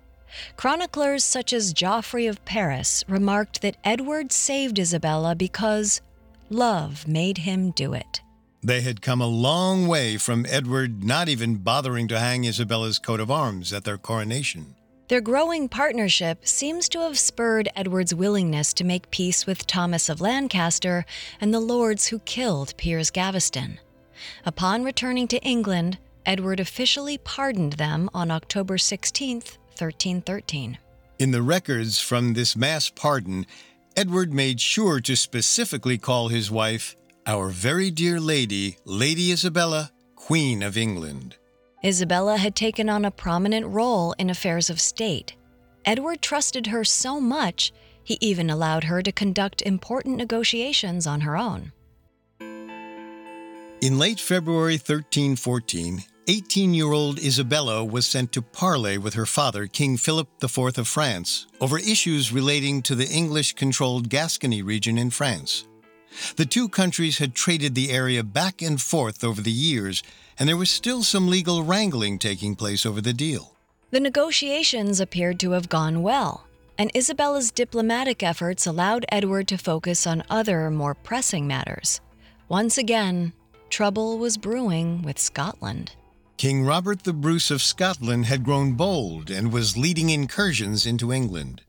Chroniclers 0.56 1.23
such 1.23 1.54
as 1.54 1.73
Geoffrey 1.73 2.25
of 2.25 2.43
Paris 2.45 3.04
remarked 3.08 3.62
that 3.62 3.78
Edward 3.84 4.32
saved 4.32 4.80
Isabella 4.80 5.36
because 5.36 6.01
love 6.49 7.08
made 7.08 7.39
him 7.39 7.71
do 7.71 7.93
it. 7.93 8.21
They 8.65 8.82
had 8.82 9.04
come 9.04 9.21
a 9.21 9.28
long 9.28 9.86
way 9.86 10.17
from 10.17 10.43
Edward 10.49 11.04
not 11.04 11.30
even 11.30 11.58
bothering 11.58 12.08
to 12.08 12.19
hang 12.19 12.45
Isabella's 12.45 12.97
coat 12.97 13.19
of 13.19 13.30
arms 13.30 13.71
at 13.71 13.84
their 13.84 13.99
coronation. 13.99 14.73
Their 15.08 15.21
growing 15.21 15.69
partnership 15.69 16.47
seems 16.47 16.89
to 16.89 17.01
have 17.01 17.19
spurred 17.19 17.69
Edward's 17.75 18.15
willingness 18.15 18.73
to 18.73 18.84
make 18.84 19.12
peace 19.12 19.45
with 19.45 19.67
Thomas 19.67 20.10
of 20.10 20.19
Lancaster 20.19 21.06
and 21.39 21.54
the 21.54 21.60
lords 21.60 22.08
who 22.08 22.17
killed 22.17 22.75
Piers 22.75 23.12
Gaveston. 23.12 23.80
Upon 24.47 24.84
returning 24.84 25.28
to 25.28 25.43
England, 25.43 25.99
Edward 26.25 26.60
officially 26.60 27.19
pardoned 27.19 27.73
them 27.73 28.10
on 28.15 28.32
October 28.32 28.80
16, 28.80 29.41
1313. 29.78 30.80
In 31.19 31.30
the 31.30 31.43
records 31.43 31.99
from 31.99 32.34
this 32.34 32.56
mass 32.56 32.89
pardon, 32.89 33.45
Edward 33.95 34.34
made 34.34 34.60
sure 34.60 34.99
to 35.01 35.15
specifically 35.15 35.99
call 35.99 36.30
his 36.30 36.49
wife 36.49 36.95
our 37.27 37.49
very 37.49 37.89
dear 37.89 38.19
lady, 38.19 38.77
Lady 38.85 39.31
Isabella, 39.31 39.91
Queen 40.15 40.61
of 40.61 40.77
England. 40.77 41.35
Isabella 41.83 42.38
had 42.38 42.55
taken 42.55 42.88
on 42.89 43.03
a 43.05 43.11
prominent 43.11 43.65
role 43.65 44.13
in 44.19 44.29
affairs 44.29 44.69
of 44.69 44.79
state. 44.79 45.35
Edward 45.85 46.21
trusted 46.21 46.67
her 46.67 46.83
so 46.83 47.19
much, 47.19 47.71
he 48.03 48.17
even 48.21 48.49
allowed 48.49 48.83
her 48.85 49.01
to 49.01 49.11
conduct 49.11 49.61
important 49.63 50.17
negotiations 50.17 51.07
on 51.07 51.21
her 51.21 51.35
own. 51.35 51.71
In 53.81 53.99
late 53.99 54.19
February 54.19 54.75
1314, 54.75 56.03
18 56.27 56.73
year 56.73 56.91
old 56.91 57.19
Isabella 57.19 57.83
was 57.83 58.05
sent 58.05 58.31
to 58.31 58.41
parley 58.41 58.97
with 58.97 59.13
her 59.15 59.25
father, 59.27 59.67
King 59.67 59.97
Philip 59.97 60.27
IV 60.41 60.77
of 60.77 60.88
France, 60.88 61.45
over 61.59 61.77
issues 61.77 62.31
relating 62.31 62.81
to 62.83 62.95
the 62.95 63.07
English 63.07 63.53
controlled 63.53 64.09
Gascony 64.09 64.61
region 64.61 64.97
in 64.97 65.09
France. 65.09 65.65
The 66.36 66.45
two 66.45 66.69
countries 66.69 67.17
had 67.17 67.36
traded 67.36 67.75
the 67.75 67.91
area 67.91 68.23
back 68.23 68.62
and 68.62 68.82
forth 68.82 69.23
over 69.23 69.41
the 69.41 69.51
years, 69.51 70.04
and 70.39 70.49
there 70.49 70.58
was 70.58 70.69
still 70.69 71.04
some 71.04 71.28
legal 71.28 71.63
wrangling 71.63 72.19
taking 72.19 72.56
place 72.56 72.86
over 72.86 73.01
the 73.01 73.13
deal. 73.13 73.56
The 73.91 73.99
negotiations 73.99 74.99
appeared 74.99 75.39
to 75.39 75.51
have 75.51 75.69
gone 75.69 76.01
well, 76.01 76.47
and 76.78 76.91
Isabella's 76.95 77.51
diplomatic 77.51 78.23
efforts 78.23 78.65
allowed 78.65 79.06
Edward 79.10 79.47
to 79.49 79.58
focus 79.58 80.06
on 80.06 80.23
other, 80.30 80.69
more 80.69 80.95
pressing 80.95 81.47
matters. 81.47 82.01
Once 82.49 82.78
again, 82.78 83.34
trouble 83.69 84.17
was 84.17 84.38
brewing 84.38 85.01
with 85.01 85.17
Scotland. 85.17 85.95
King 86.38 86.65
Robert 86.65 87.04
the 87.04 87.13
Bruce 87.13 87.49
of 87.49 87.62
Scotland 87.62 88.25
had 88.25 88.43
grown 88.43 88.73
bold 88.73 89.30
and 89.30 89.54
was 89.54 89.78
leading 89.78 90.10
incursions 90.10 90.86
into 90.86 91.13
England. 91.13 91.62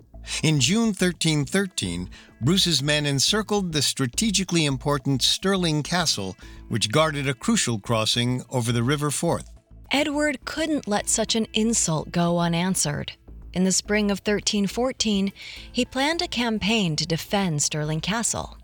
In 0.43 0.61
June 0.61 0.89
1313, 0.89 2.11
Bruce's 2.41 2.83
men 2.83 3.07
encircled 3.07 3.73
the 3.73 3.83
strategically 3.83 4.65
important 4.65 5.23
Stirling 5.23 5.83
Castle, 5.83 6.37
which 6.69 6.91
guarded 6.91 7.29
a 7.29 7.35
crucial 7.35 7.79
crossing 7.79 8.43
over 8.51 8.73
the 8.73 8.83
River 8.83 9.11
Forth. 9.11 9.49
Edward 9.91 10.45
couldn't 10.45 10.89
let 10.89 11.09
such 11.09 11.35
an 11.35 11.47
insult 11.55 12.11
go 12.11 12.39
unanswered. 12.39 13.13
In 13.53 13.65
the 13.65 13.73
spring 13.73 14.11
of 14.11 14.19
1314, 14.19 15.33
he 15.73 15.85
planned 15.85 16.21
a 16.21 16.29
campaign 16.29 16.97
to 16.97 17.07
defend 17.07 17.63
Stirling 17.63 18.01
Castle. 18.01 18.59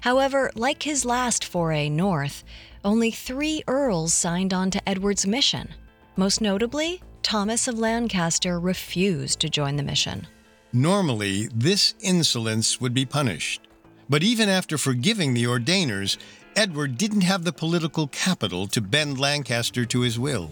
However, 0.00 0.50
like 0.54 0.82
his 0.82 1.04
last 1.04 1.44
foray 1.44 1.88
north, 1.88 2.42
only 2.84 3.10
three 3.10 3.62
earls 3.68 4.12
signed 4.12 4.52
on 4.52 4.70
to 4.72 4.88
Edward's 4.88 5.26
mission. 5.26 5.68
Most 6.16 6.40
notably, 6.40 7.02
Thomas 7.22 7.68
of 7.68 7.78
Lancaster 7.78 8.58
refused 8.58 9.40
to 9.40 9.48
join 9.48 9.76
the 9.76 9.82
mission. 9.82 10.26
Normally, 10.72 11.48
this 11.54 11.94
insolence 12.00 12.80
would 12.80 12.94
be 12.94 13.04
punished. 13.04 13.60
But 14.08 14.22
even 14.22 14.48
after 14.48 14.78
forgiving 14.78 15.34
the 15.34 15.46
ordainers, 15.46 16.16
Edward 16.56 16.96
didn't 16.96 17.22
have 17.22 17.44
the 17.44 17.52
political 17.52 18.06
capital 18.08 18.66
to 18.68 18.80
bend 18.80 19.18
Lancaster 19.18 19.84
to 19.86 20.00
his 20.00 20.18
will. 20.18 20.50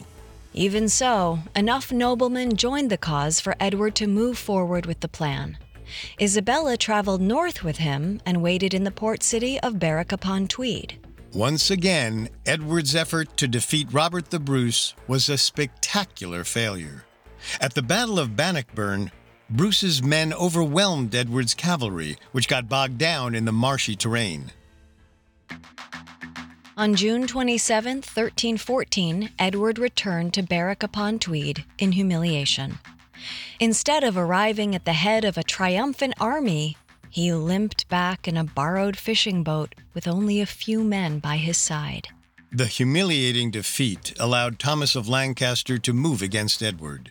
Even 0.53 0.89
so, 0.89 1.39
enough 1.55 1.93
noblemen 1.93 2.57
joined 2.57 2.91
the 2.91 2.99
cause 2.99 3.41
for 3.41 3.55
Edward 3.61 3.95
to 3.95 4.07
move 4.07 4.37
forward 4.37 4.85
with 4.85 5.01
the 5.01 5.09
plan. 5.09 5.57
Isabella 6.21 6.77
traveled 6.77 7.21
north 7.21 7.65
with 7.65 7.79
him 7.79 8.21
and 8.27 8.43
waited 8.43 8.75
in 8.75 8.85
the 8.85 8.91
port 8.91 9.23
city 9.23 9.59
of 9.61 9.79
Berwick 9.79 10.13
upon 10.13 10.49
Tweed. 10.49 10.99
Once 11.33 11.71
again, 11.71 12.29
Edward's 12.47 12.97
effort 12.97 13.37
to 13.37 13.47
defeat 13.47 13.87
Robert 13.93 14.31
the 14.31 14.41
Bruce 14.41 14.95
was 15.07 15.29
a 15.29 15.39
spectacular 15.39 16.45
failure. 16.45 17.05
At 17.61 17.75
the 17.75 17.83
Battle 17.83 18.19
of 18.19 18.37
Bannockburn, 18.37 19.11
Bruce's 19.51 20.01
men 20.01 20.33
overwhelmed 20.33 21.13
Edward's 21.13 21.55
cavalry, 21.55 22.17
which 22.31 22.47
got 22.47 22.69
bogged 22.69 22.99
down 22.99 23.35
in 23.35 23.45
the 23.45 23.53
marshy 23.53 23.97
terrain. 23.97 24.53
On 26.77 26.95
June 26.95 27.27
27, 27.27 27.97
1314, 27.97 29.31
Edward 29.39 29.79
returned 29.79 30.33
to 30.35 30.43
Berwick 30.43 30.83
upon 30.85 31.19
Tweed 31.19 31.65
in 31.79 31.93
humiliation. 31.93 32.79
Instead 33.59 34.05
of 34.05 34.17
arriving 34.17 34.75
at 34.75 34.85
the 34.85 34.93
head 34.93 35.25
of 35.25 35.37
a 35.37 35.43
triumphant 35.43 36.15
army, 36.21 36.77
he 37.11 37.33
limped 37.33 37.89
back 37.89 38.29
in 38.29 38.37
a 38.37 38.45
borrowed 38.45 38.97
fishing 38.97 39.43
boat 39.43 39.75
with 39.95 40.07
only 40.07 40.41
a 40.41 40.47
few 40.47 40.85
men 40.85 41.19
by 41.19 41.37
his 41.37 41.59
side. 41.59 42.09
The 42.53 42.67
humiliating 42.67 43.51
defeat 43.51 44.15
allowed 44.19 44.59
Thomas 44.59 44.95
of 44.95 45.09
Lancaster 45.09 45.77
to 45.79 45.93
move 45.93 46.23
against 46.23 46.63
Edward. 46.63 47.11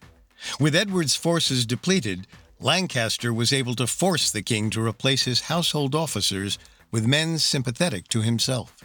With 0.60 0.76
Edward's 0.76 1.16
forces 1.16 1.66
depleted, 1.66 2.28
Lancaster 2.60 3.34
was 3.34 3.54
able 3.54 3.76
to 3.76 3.88
force 3.88 4.32
the 4.32 4.42
king 4.42 4.70
to 4.72 4.86
replace 4.86 5.24
his 5.24 5.42
household 5.42 5.96
officers 5.96 6.58
with 6.92 7.08
men 7.08 7.40
sympathetic 7.40 8.08
to 8.10 8.22
himself. 8.22 8.76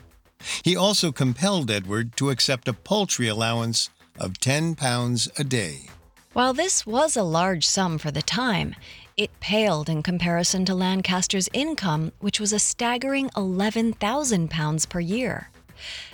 He 0.62 0.77
also 0.77 1.11
compelled 1.11 1.71
Edward 1.71 2.17
to 2.17 2.31
accept 2.31 2.69
a 2.69 2.73
paltry 2.73 3.29
allowance 3.29 3.90
of 4.19 4.38
10 4.38 4.75
pounds 4.75 5.29
a 5.38 5.45
day. 5.45 5.88
While 6.33 6.53
this 6.53 6.87
was 6.87 7.17
a 7.17 7.23
large 7.23 7.67
sum 7.67 7.99
for 7.99 8.11
the 8.11 8.23
time, 8.23 8.75
it 9.17 9.31
paled 9.40 9.88
in 9.88 10.03
comparison 10.03 10.64
to 10.64 10.75
Lancaster's 10.75 11.49
income, 11.53 12.12
which 12.19 12.40
was 12.40 12.53
a 12.53 12.59
staggering 12.59 13.31
11,000 13.37 14.51
pounds 14.51 14.87
per 14.87 15.01
year. 15.01 15.51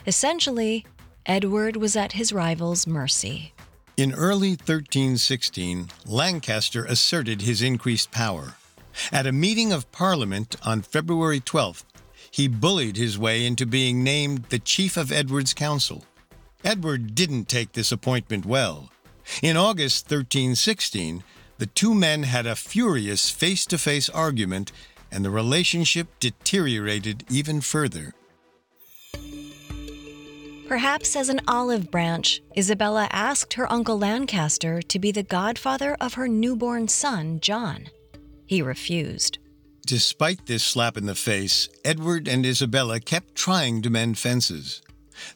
Essentially, 0.06 0.84
Edward 1.26 1.76
was 1.76 1.96
at 1.96 2.12
his 2.12 2.32
rival's 2.32 2.86
mercy. 2.86 3.52
In 3.96 4.12
early 4.12 4.50
1316, 4.50 5.88
Lancaster 6.06 6.84
asserted 6.84 7.42
his 7.42 7.60
increased 7.60 8.10
power. 8.10 8.54
At 9.12 9.26
a 9.26 9.32
meeting 9.32 9.72
of 9.72 9.90
Parliament 9.92 10.56
on 10.64 10.82
February 10.82 11.40
12th, 11.40 11.84
he 12.30 12.48
bullied 12.48 12.96
his 12.96 13.18
way 13.18 13.44
into 13.44 13.66
being 13.66 14.02
named 14.02 14.44
the 14.48 14.58
chief 14.58 14.96
of 14.96 15.12
Edward's 15.12 15.52
council. 15.52 16.04
Edward 16.64 17.14
didn't 17.14 17.48
take 17.48 17.72
this 17.72 17.92
appointment 17.92 18.46
well. 18.46 18.90
In 19.42 19.56
August 19.56 20.06
1316, 20.06 21.22
the 21.58 21.66
two 21.66 21.94
men 21.94 22.22
had 22.22 22.46
a 22.46 22.56
furious 22.56 23.30
face 23.30 23.66
to 23.66 23.78
face 23.78 24.08
argument, 24.08 24.72
and 25.10 25.24
the 25.24 25.30
relationship 25.30 26.08
deteriorated 26.20 27.24
even 27.28 27.60
further. 27.60 28.14
Perhaps 30.70 31.16
as 31.16 31.28
an 31.28 31.40
olive 31.48 31.90
branch, 31.90 32.42
Isabella 32.56 33.08
asked 33.10 33.54
her 33.54 33.70
uncle 33.72 33.98
Lancaster 33.98 34.80
to 34.82 35.00
be 35.00 35.10
the 35.10 35.24
godfather 35.24 35.96
of 36.00 36.14
her 36.14 36.28
newborn 36.28 36.86
son, 36.86 37.40
John. 37.40 37.88
He 38.46 38.62
refused. 38.62 39.38
Despite 39.84 40.46
this 40.46 40.62
slap 40.62 40.96
in 40.96 41.06
the 41.06 41.16
face, 41.16 41.68
Edward 41.84 42.28
and 42.28 42.46
Isabella 42.46 43.00
kept 43.00 43.34
trying 43.34 43.82
to 43.82 43.90
mend 43.90 44.16
fences. 44.16 44.80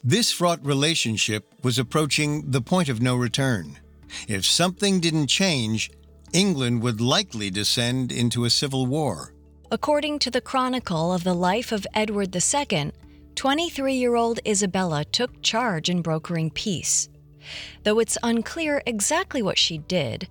This 0.04 0.30
fraught 0.30 0.64
relationship 0.64 1.52
was 1.64 1.80
approaching 1.80 2.52
the 2.52 2.62
point 2.62 2.88
of 2.88 3.02
no 3.02 3.16
return. 3.16 3.80
If 4.28 4.44
something 4.44 5.00
didn't 5.00 5.26
change, 5.26 5.90
England 6.32 6.80
would 6.82 7.00
likely 7.00 7.50
descend 7.50 8.12
into 8.12 8.44
a 8.44 8.50
civil 8.50 8.86
war. 8.86 9.34
According 9.72 10.20
to 10.20 10.30
the 10.30 10.40
Chronicle 10.40 11.12
of 11.12 11.24
the 11.24 11.34
Life 11.34 11.72
of 11.72 11.88
Edward 11.92 12.36
II, 12.36 12.92
23 13.44 13.92
year 13.92 14.14
old 14.14 14.40
Isabella 14.48 15.04
took 15.04 15.42
charge 15.42 15.90
in 15.90 16.00
brokering 16.00 16.50
peace. 16.50 17.10
Though 17.82 17.98
it's 17.98 18.16
unclear 18.22 18.82
exactly 18.86 19.42
what 19.42 19.58
she 19.58 19.76
did, 19.76 20.26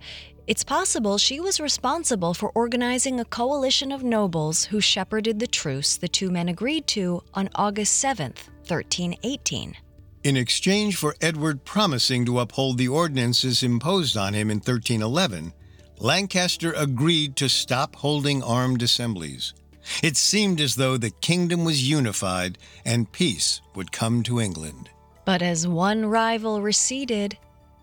it's 0.48 0.64
possible 0.64 1.16
she 1.16 1.38
was 1.38 1.60
responsible 1.60 2.34
for 2.34 2.50
organizing 2.56 3.20
a 3.20 3.24
coalition 3.24 3.92
of 3.92 4.02
nobles 4.02 4.64
who 4.64 4.80
shepherded 4.80 5.38
the 5.38 5.46
truce 5.46 5.96
the 5.96 6.08
two 6.08 6.28
men 6.28 6.48
agreed 6.48 6.88
to 6.88 7.22
on 7.34 7.50
August 7.54 8.00
7, 8.00 8.34
1318. 8.66 9.76
In 10.24 10.36
exchange 10.36 10.96
for 10.96 11.14
Edward 11.20 11.64
promising 11.64 12.26
to 12.26 12.40
uphold 12.40 12.78
the 12.78 12.88
ordinances 12.88 13.62
imposed 13.62 14.16
on 14.16 14.34
him 14.34 14.50
in 14.50 14.56
1311, 14.56 15.52
Lancaster 16.00 16.72
agreed 16.72 17.36
to 17.36 17.48
stop 17.48 17.94
holding 17.94 18.42
armed 18.42 18.82
assemblies. 18.82 19.54
It 20.02 20.16
seemed 20.16 20.60
as 20.60 20.76
though 20.76 20.96
the 20.96 21.10
kingdom 21.10 21.64
was 21.64 21.88
unified 21.88 22.58
and 22.84 23.10
peace 23.12 23.60
would 23.74 23.92
come 23.92 24.22
to 24.24 24.40
England. 24.40 24.90
But 25.24 25.42
as 25.42 25.66
one 25.66 26.06
rival 26.06 26.62
receded, 26.62 27.38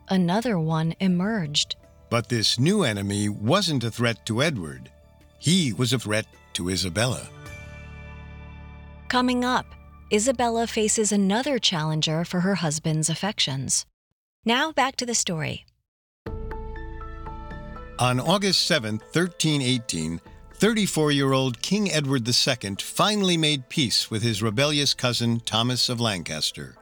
another 0.10 0.60
one 0.60 0.94
emerged. 1.00 1.76
But 2.10 2.30
this 2.30 2.60
new 2.60 2.84
enemy 2.84 3.30
wasn't 3.30 3.84
a 3.84 3.92
threat 3.92 4.26
to 4.26 4.44
Edward, 4.44 4.92
he 5.40 5.74
was 5.74 5.94
a 5.94 6.00
threat 6.00 6.28
to 6.54 6.70
Isabella. 6.70 7.28
Coming 9.08 9.44
up, 9.44 9.66
Isabella 10.14 10.68
faces 10.68 11.12
another 11.12 11.58
challenger 11.58 12.26
for 12.26 12.42
her 12.42 12.56
husband's 12.56 13.10
affections. 13.10 13.86
Now 14.46 14.72
back 14.72 14.96
to 14.98 15.06
the 15.06 15.16
story. 15.16 15.66
On 17.98 18.20
August 18.20 18.66
7, 18.66 18.98
1318, 19.14 20.20
34 20.62 21.12
year 21.12 21.34
old 21.34 21.60
King 21.64 21.92
Edward 21.92 22.28
II 22.28 22.76
finally 22.80 23.36
made 23.36 23.68
peace 23.68 24.12
with 24.12 24.22
his 24.22 24.44
rebellious 24.44 24.94
cousin 24.94 25.40
Thomas 25.40 25.90
of 25.90 26.00
Lancaster. 26.00 26.76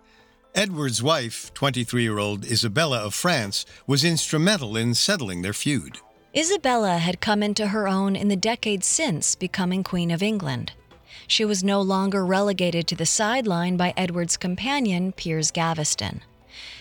Edward's 0.54 1.02
wife, 1.02 1.54
23 1.54 2.04
year 2.04 2.18
old 2.18 2.44
Isabella 2.44 3.00
of 3.00 3.14
France, 3.14 3.66
was 3.88 4.04
instrumental 4.04 4.76
in 4.76 4.94
settling 4.96 5.44
their 5.44 5.54
feud. 5.54 6.00
Isabella 6.36 6.98
had 6.98 7.22
come 7.22 7.42
into 7.42 7.68
her 7.68 7.88
own 7.88 8.18
in 8.18 8.28
the 8.28 8.36
decades 8.36 8.86
since 8.86 9.34
becoming 9.34 9.82
Queen 9.82 10.12
of 10.12 10.22
England. 10.22 10.74
She 11.26 11.46
was 11.46 11.64
no 11.64 11.80
longer 11.80 12.26
relegated 12.26 12.86
to 12.88 12.98
the 12.98 13.06
sideline 13.06 13.78
by 13.78 13.94
Edward's 13.96 14.36
companion, 14.36 15.14
Piers 15.14 15.52
Gaveston. 15.52 16.20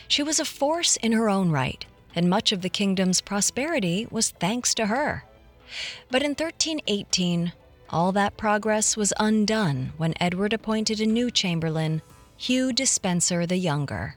She 0.08 0.24
was 0.24 0.40
a 0.40 0.44
force 0.44 0.96
in 0.96 1.12
her 1.12 1.30
own 1.30 1.52
right, 1.52 1.86
and 2.16 2.28
much 2.28 2.50
of 2.50 2.62
the 2.62 2.68
kingdom's 2.68 3.20
prosperity 3.20 4.08
was 4.10 4.30
thanks 4.30 4.74
to 4.74 4.86
her. 4.86 5.22
But 6.10 6.22
in 6.22 6.30
1318, 6.30 7.52
all 7.90 8.12
that 8.12 8.36
progress 8.36 8.96
was 8.96 9.12
undone 9.18 9.92
when 9.96 10.14
Edward 10.20 10.52
appointed 10.52 11.00
a 11.00 11.06
new 11.06 11.30
chamberlain, 11.30 12.02
Hugh 12.36 12.72
Despenser 12.72 13.46
the 13.46 13.56
Younger. 13.56 14.16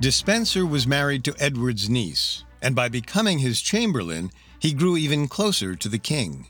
Despenser 0.00 0.66
was 0.66 0.86
married 0.86 1.24
to 1.24 1.34
Edward's 1.38 1.88
niece, 1.88 2.44
and 2.60 2.74
by 2.74 2.88
becoming 2.88 3.38
his 3.38 3.60
chamberlain, 3.60 4.30
he 4.58 4.72
grew 4.72 4.96
even 4.96 5.28
closer 5.28 5.74
to 5.76 5.88
the 5.88 5.98
king. 5.98 6.48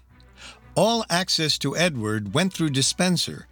All 0.75 1.05
access 1.11 1.59
to 1.59 1.77
Edward 1.77 2.35
went 2.35 2.53
through 2.53 2.71
Despenser, 2.71 3.47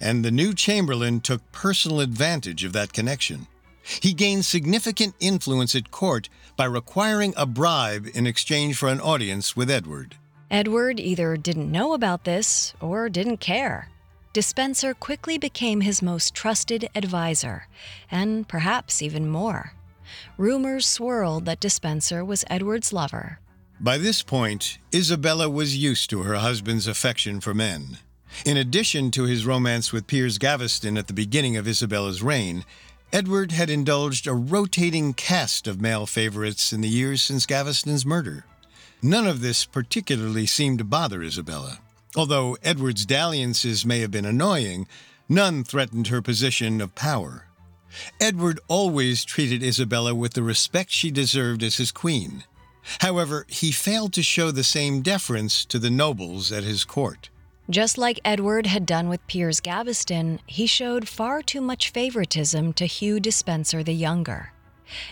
and 0.00 0.24
the 0.24 0.30
new 0.30 0.54
chamberlain 0.54 1.20
took 1.20 1.52
personal 1.52 2.00
advantage 2.00 2.64
of 2.64 2.72
that 2.72 2.92
connection. 2.92 3.46
He 3.82 4.12
gained 4.12 4.44
significant 4.44 5.14
influence 5.20 5.74
at 5.74 5.90
court 5.90 6.28
by 6.56 6.64
requiring 6.64 7.34
a 7.36 7.46
bribe 7.46 8.06
in 8.14 8.26
exchange 8.26 8.76
for 8.76 8.88
an 8.88 9.00
audience 9.00 9.56
with 9.56 9.70
Edward. 9.70 10.16
Edward 10.50 11.00
either 11.00 11.36
didn't 11.36 11.72
know 11.72 11.94
about 11.94 12.24
this 12.24 12.74
or 12.80 13.08
didn't 13.08 13.38
care. 13.38 13.88
Despenser 14.32 14.94
quickly 14.94 15.36
became 15.36 15.80
his 15.80 16.02
most 16.02 16.34
trusted 16.34 16.88
advisor, 16.94 17.66
and 18.10 18.48
perhaps 18.48 19.02
even 19.02 19.28
more. 19.28 19.74
Rumors 20.38 20.86
swirled 20.86 21.44
that 21.46 21.60
Despenser 21.60 22.24
was 22.24 22.44
Edward's 22.48 22.92
lover. 22.92 23.40
By 23.80 23.98
this 23.98 24.22
point, 24.22 24.78
Isabella 24.94 25.50
was 25.50 25.76
used 25.76 26.08
to 26.10 26.22
her 26.22 26.36
husband's 26.36 26.86
affection 26.86 27.40
for 27.40 27.52
men. 27.52 27.98
In 28.46 28.56
addition 28.56 29.10
to 29.12 29.24
his 29.24 29.44
romance 29.44 29.92
with 29.92 30.06
Piers 30.06 30.38
Gaveston 30.38 30.96
at 30.96 31.06
the 31.06 31.12
beginning 31.12 31.56
of 31.56 31.68
Isabella's 31.68 32.22
reign, 32.22 32.64
Edward 33.12 33.52
had 33.52 33.68
indulged 33.68 34.26
a 34.26 34.32
rotating 34.32 35.12
cast 35.12 35.66
of 35.66 35.82
male 35.82 36.06
favorites 36.06 36.72
in 36.72 36.80
the 36.80 36.88
years 36.88 37.20
since 37.20 37.44
Gaveston's 37.44 38.06
murder. 38.06 38.46
None 39.02 39.26
of 39.26 39.42
this 39.42 39.66
particularly 39.66 40.46
seemed 40.46 40.78
to 40.78 40.84
bother 40.84 41.22
Isabella. 41.22 41.80
Although 42.16 42.56
Edward's 42.62 43.04
dalliances 43.04 43.84
may 43.84 44.00
have 44.00 44.10
been 44.10 44.24
annoying, 44.24 44.86
none 45.28 45.62
threatened 45.62 46.06
her 46.06 46.22
position 46.22 46.80
of 46.80 46.94
power. 46.94 47.48
Edward 48.18 48.58
always 48.66 49.26
treated 49.26 49.62
Isabella 49.62 50.14
with 50.14 50.32
the 50.32 50.42
respect 50.42 50.90
she 50.90 51.10
deserved 51.10 51.62
as 51.62 51.76
his 51.76 51.92
queen. 51.92 52.44
However, 53.00 53.44
he 53.48 53.72
failed 53.72 54.14
to 54.14 54.22
show 54.22 54.50
the 54.50 54.64
same 54.64 55.02
deference 55.02 55.66
to 55.66 55.78
the 55.78 55.90
nobles 55.90 56.50
at 56.50 56.64
his 56.64 56.86
court. 56.86 57.28
Just 57.72 57.96
like 57.96 58.20
Edward 58.22 58.66
had 58.66 58.84
done 58.84 59.08
with 59.08 59.26
Piers 59.26 59.58
Gaveston, 59.58 60.40
he 60.44 60.66
showed 60.66 61.08
far 61.08 61.40
too 61.40 61.62
much 61.62 61.88
favoritism 61.88 62.74
to 62.74 62.84
Hugh 62.84 63.18
Despenser 63.18 63.82
the 63.82 63.94
Younger. 63.94 64.52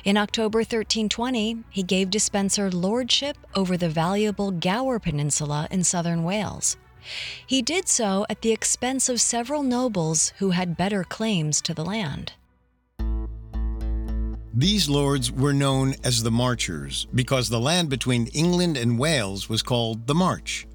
In 0.04 0.18
October 0.18 0.58
1320, 0.58 1.64
he 1.70 1.82
gave 1.82 2.10
Despenser 2.10 2.70
lordship 2.70 3.38
over 3.54 3.78
the 3.78 3.88
valuable 3.88 4.50
Gower 4.50 4.98
Peninsula 4.98 5.68
in 5.70 5.84
southern 5.84 6.22
Wales. 6.22 6.76
He 7.46 7.62
did 7.62 7.88
so 7.88 8.26
at 8.28 8.42
the 8.42 8.52
expense 8.52 9.08
of 9.08 9.22
several 9.22 9.62
nobles 9.62 10.34
who 10.36 10.50
had 10.50 10.76
better 10.76 11.02
claims 11.02 11.62
to 11.62 11.72
the 11.72 11.82
land. 11.82 12.34
These 14.52 14.86
lords 14.86 15.32
were 15.32 15.54
known 15.54 15.94
as 16.04 16.22
the 16.22 16.30
Marchers 16.30 17.06
because 17.14 17.48
the 17.48 17.58
land 17.58 17.88
between 17.88 18.26
England 18.34 18.76
and 18.76 18.98
Wales 18.98 19.48
was 19.48 19.62
called 19.62 20.06
the 20.06 20.14
March 20.14 20.66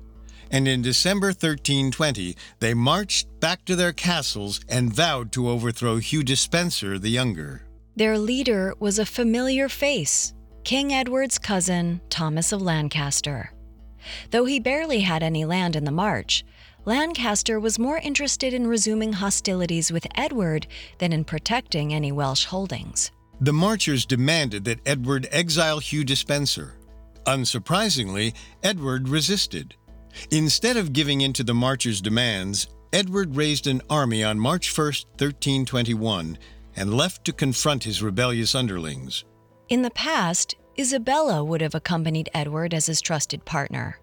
and 0.56 0.70
in 0.70 0.82
December 0.82 1.28
1320 1.28 2.34
they 2.60 2.74
marched 2.74 3.28
back 3.42 3.66
to 3.66 3.76
their 3.76 3.92
castles 3.92 4.62
and 4.70 4.94
vowed 4.94 5.30
to 5.30 5.50
overthrow 5.50 5.98
Hugh 5.98 6.24
Despenser 6.24 6.98
the 6.98 7.10
Younger. 7.10 7.64
Their 7.98 8.18
leader 8.18 8.74
was 8.80 8.98
a 8.98 9.06
familiar 9.06 9.68
face, 9.68 10.34
King 10.64 10.94
Edward's 10.94 11.38
cousin, 11.38 12.00
Thomas 12.10 12.54
of 12.54 12.62
Lancaster. 12.62 13.52
Though 14.32 14.46
he 14.46 14.62
barely 14.62 15.02
had 15.02 15.24
any 15.24 15.44
land 15.44 15.76
in 15.76 15.84
the 15.84 15.92
March, 15.92 16.46
Lancaster 16.86 17.60
was 17.60 17.78
more 17.78 17.98
interested 17.98 18.54
in 18.54 18.66
resuming 18.66 19.12
hostilities 19.12 19.92
with 19.92 20.08
Edward 20.16 20.68
than 21.00 21.12
in 21.12 21.26
protecting 21.26 21.94
any 21.94 22.14
Welsh 22.14 22.46
holdings. 22.46 23.12
The 23.42 23.52
Marchers 23.52 24.06
demanded 24.06 24.64
that 24.64 24.88
Edward 24.88 25.28
exile 25.32 25.80
Hugh 25.80 26.06
Despenser. 26.06 26.76
Unsurprisingly, 27.26 28.34
Edward 28.64 29.10
resisted. 29.10 29.76
Instead 30.32 30.78
of 30.78 30.94
giving 30.94 31.22
in 31.22 31.34
to 31.34 31.44
the 31.44 31.54
marchers' 31.54 32.02
demands, 32.02 32.68
Edward 32.94 33.36
raised 33.36 33.68
an 33.68 33.82
army 33.90 34.24
on 34.24 34.40
March 34.40 34.76
1, 34.76 34.86
1321, 34.86 36.38
and 36.76 36.94
left 36.94 37.26
to 37.26 37.34
confront 37.34 37.84
his 37.84 38.02
rebellious 38.02 38.56
underlings. 38.56 39.26
In 39.70 39.82
the 39.82 39.92
past, 39.92 40.56
Isabella 40.78 41.44
would 41.44 41.62
have 41.62 41.76
accompanied 41.76 42.30
Edward 42.34 42.74
as 42.74 42.86
his 42.86 43.02
trusted 43.02 43.46
partner. 43.46 44.00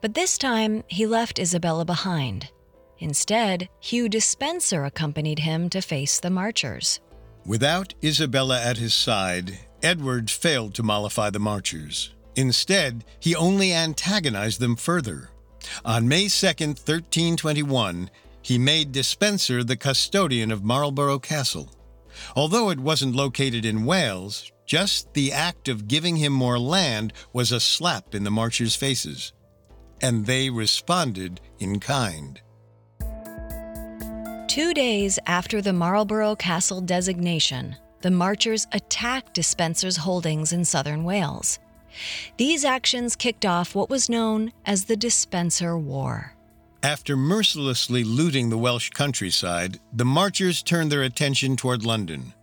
But 0.00 0.14
this 0.14 0.36
time, 0.36 0.84
he 0.86 1.06
left 1.06 1.38
Isabella 1.38 1.84
behind. 1.84 2.50
Instead, 2.98 3.68
Hugh 3.80 4.08
Despenser 4.08 4.84
accompanied 4.84 5.40
him 5.40 5.68
to 5.70 5.80
face 5.80 6.20
the 6.20 6.30
marchers. 6.30 7.00
Without 7.44 7.94
Isabella 8.02 8.60
at 8.62 8.78
his 8.78 8.94
side, 8.94 9.58
Edward 9.82 10.30
failed 10.30 10.74
to 10.74 10.82
mollify 10.82 11.30
the 11.30 11.38
marchers. 11.38 12.14
Instead, 12.36 13.04
he 13.20 13.34
only 13.34 13.72
antagonized 13.72 14.60
them 14.60 14.76
further. 14.76 15.30
On 15.84 16.08
May 16.08 16.28
2, 16.28 16.46
1321, 16.46 18.10
he 18.42 18.58
made 18.58 18.92
Despenser 18.92 19.64
the 19.64 19.76
custodian 19.76 20.50
of 20.50 20.64
Marlborough 20.64 21.18
Castle. 21.18 21.70
Although 22.36 22.70
it 22.70 22.78
wasn't 22.78 23.16
located 23.16 23.64
in 23.64 23.84
Wales, 23.84 24.52
just 24.66 25.12
the 25.14 25.32
act 25.32 25.68
of 25.68 25.88
giving 25.88 26.16
him 26.16 26.32
more 26.32 26.58
land 26.58 27.12
was 27.32 27.52
a 27.52 27.60
slap 27.60 28.14
in 28.14 28.24
the 28.24 28.30
marchers' 28.30 28.76
faces. 28.76 29.32
And 30.00 30.26
they 30.26 30.50
responded 30.50 31.40
in 31.58 31.80
kind. 31.80 32.40
Two 34.48 34.74
days 34.74 35.18
after 35.26 35.60
the 35.60 35.72
Marlborough 35.72 36.36
Castle 36.36 36.80
designation, 36.80 37.76
the 38.02 38.10
marchers 38.10 38.66
attacked 38.72 39.34
Despenser's 39.34 39.96
holdings 39.96 40.52
in 40.52 40.64
southern 40.64 41.04
Wales. 41.04 41.58
These 42.36 42.64
actions 42.64 43.16
kicked 43.16 43.46
off 43.46 43.74
what 43.74 43.90
was 43.90 44.08
known 44.08 44.52
as 44.64 44.84
the 44.84 44.96
Despenser 44.96 45.78
War. 45.78 46.34
After 46.82 47.16
mercilessly 47.16 48.04
looting 48.04 48.50
the 48.50 48.58
Welsh 48.58 48.90
countryside, 48.90 49.80
the 49.92 50.04
marchers 50.04 50.62
turned 50.62 50.92
their 50.92 51.02
attention 51.02 51.56
toward 51.56 51.84
London. 51.84 52.34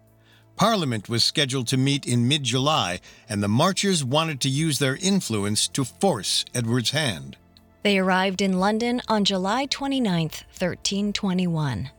Parliament 0.56 1.10
was 1.10 1.24
scheduled 1.24 1.68
to 1.68 1.78
meet 1.78 2.08
in 2.08 2.28
mid 2.28 2.44
July, 2.44 3.00
and 3.30 3.42
the 3.42 3.48
marchers 3.48 4.04
wanted 4.04 4.42
to 4.42 4.50
use 4.50 4.80
their 4.80 4.96
influence 4.98 5.68
to 5.70 5.84
force 5.84 6.44
Edward's 6.54 6.92
hand. 6.92 7.38
They 7.84 7.98
arrived 7.98 8.42
in 8.42 8.60
London 8.60 9.02
on 9.08 9.26
July 9.26 9.66
29, 9.66 10.24
1321. 10.24 11.90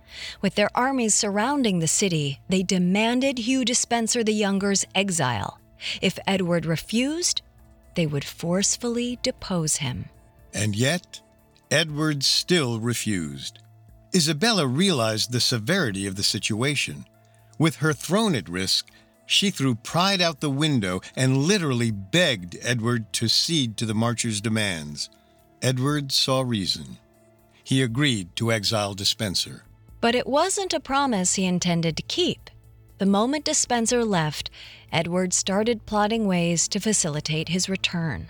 With 0.41 0.55
their 0.55 0.71
armies 0.75 1.15
surrounding 1.15 1.79
the 1.79 1.89
city, 1.89 2.41
they 2.49 2.63
demanded 2.63 3.39
Hugh 3.39 3.65
Despenser 3.65 4.23
the 4.23 4.35
Younger's 4.35 4.85
exile. 4.95 5.59
If 6.01 6.19
Edward 6.27 6.67
refused, 6.67 7.43
they 7.95 8.07
would 8.07 8.25
forcefully 8.25 9.19
depose 9.23 9.77
him. 9.77 10.07
And 10.55 10.77
yet, 10.77 11.21
Edward 11.71 12.23
still 12.23 12.81
refused. 12.81 13.59
Isabella 14.15 14.67
realized 14.67 15.33
the 15.33 15.41
severity 15.41 16.07
of 16.07 16.17
the 16.17 16.23
situation. 16.23 17.07
With 17.59 17.77
her 17.77 17.93
throne 17.93 18.35
at 18.35 18.49
risk, 18.49 18.89
she 19.25 19.51
threw 19.51 19.75
pride 19.77 20.21
out 20.21 20.41
the 20.41 20.51
window 20.51 21.01
and 21.17 21.39
literally 21.39 21.91
begged 21.91 22.59
Edward 22.61 23.13
to 23.15 23.29
cede 23.29 23.77
to 23.79 23.87
the 23.87 23.95
marchers' 23.95 24.41
demands. 24.41 25.09
Edward 25.63 26.13
saw 26.13 26.43
reason. 26.43 26.99
He 27.65 27.83
agreed 27.83 28.35
to 28.37 28.53
exile 28.53 28.95
Despenser. 28.95 29.65
But 30.01 30.15
it 30.15 30.27
wasn't 30.27 30.75
a 30.75 30.81
promise 30.81 31.35
he 31.35 31.47
intended 31.47 31.97
to 31.97 32.03
keep. 32.03 32.51
The 33.03 33.07
moment 33.07 33.45
Despenser 33.45 34.05
left, 34.05 34.49
Edward 34.93 35.33
started 35.33 35.87
plotting 35.87 36.29
ways 36.29 36.69
to 36.69 36.79
facilitate 36.79 37.49
his 37.49 37.69
return. 37.69 38.29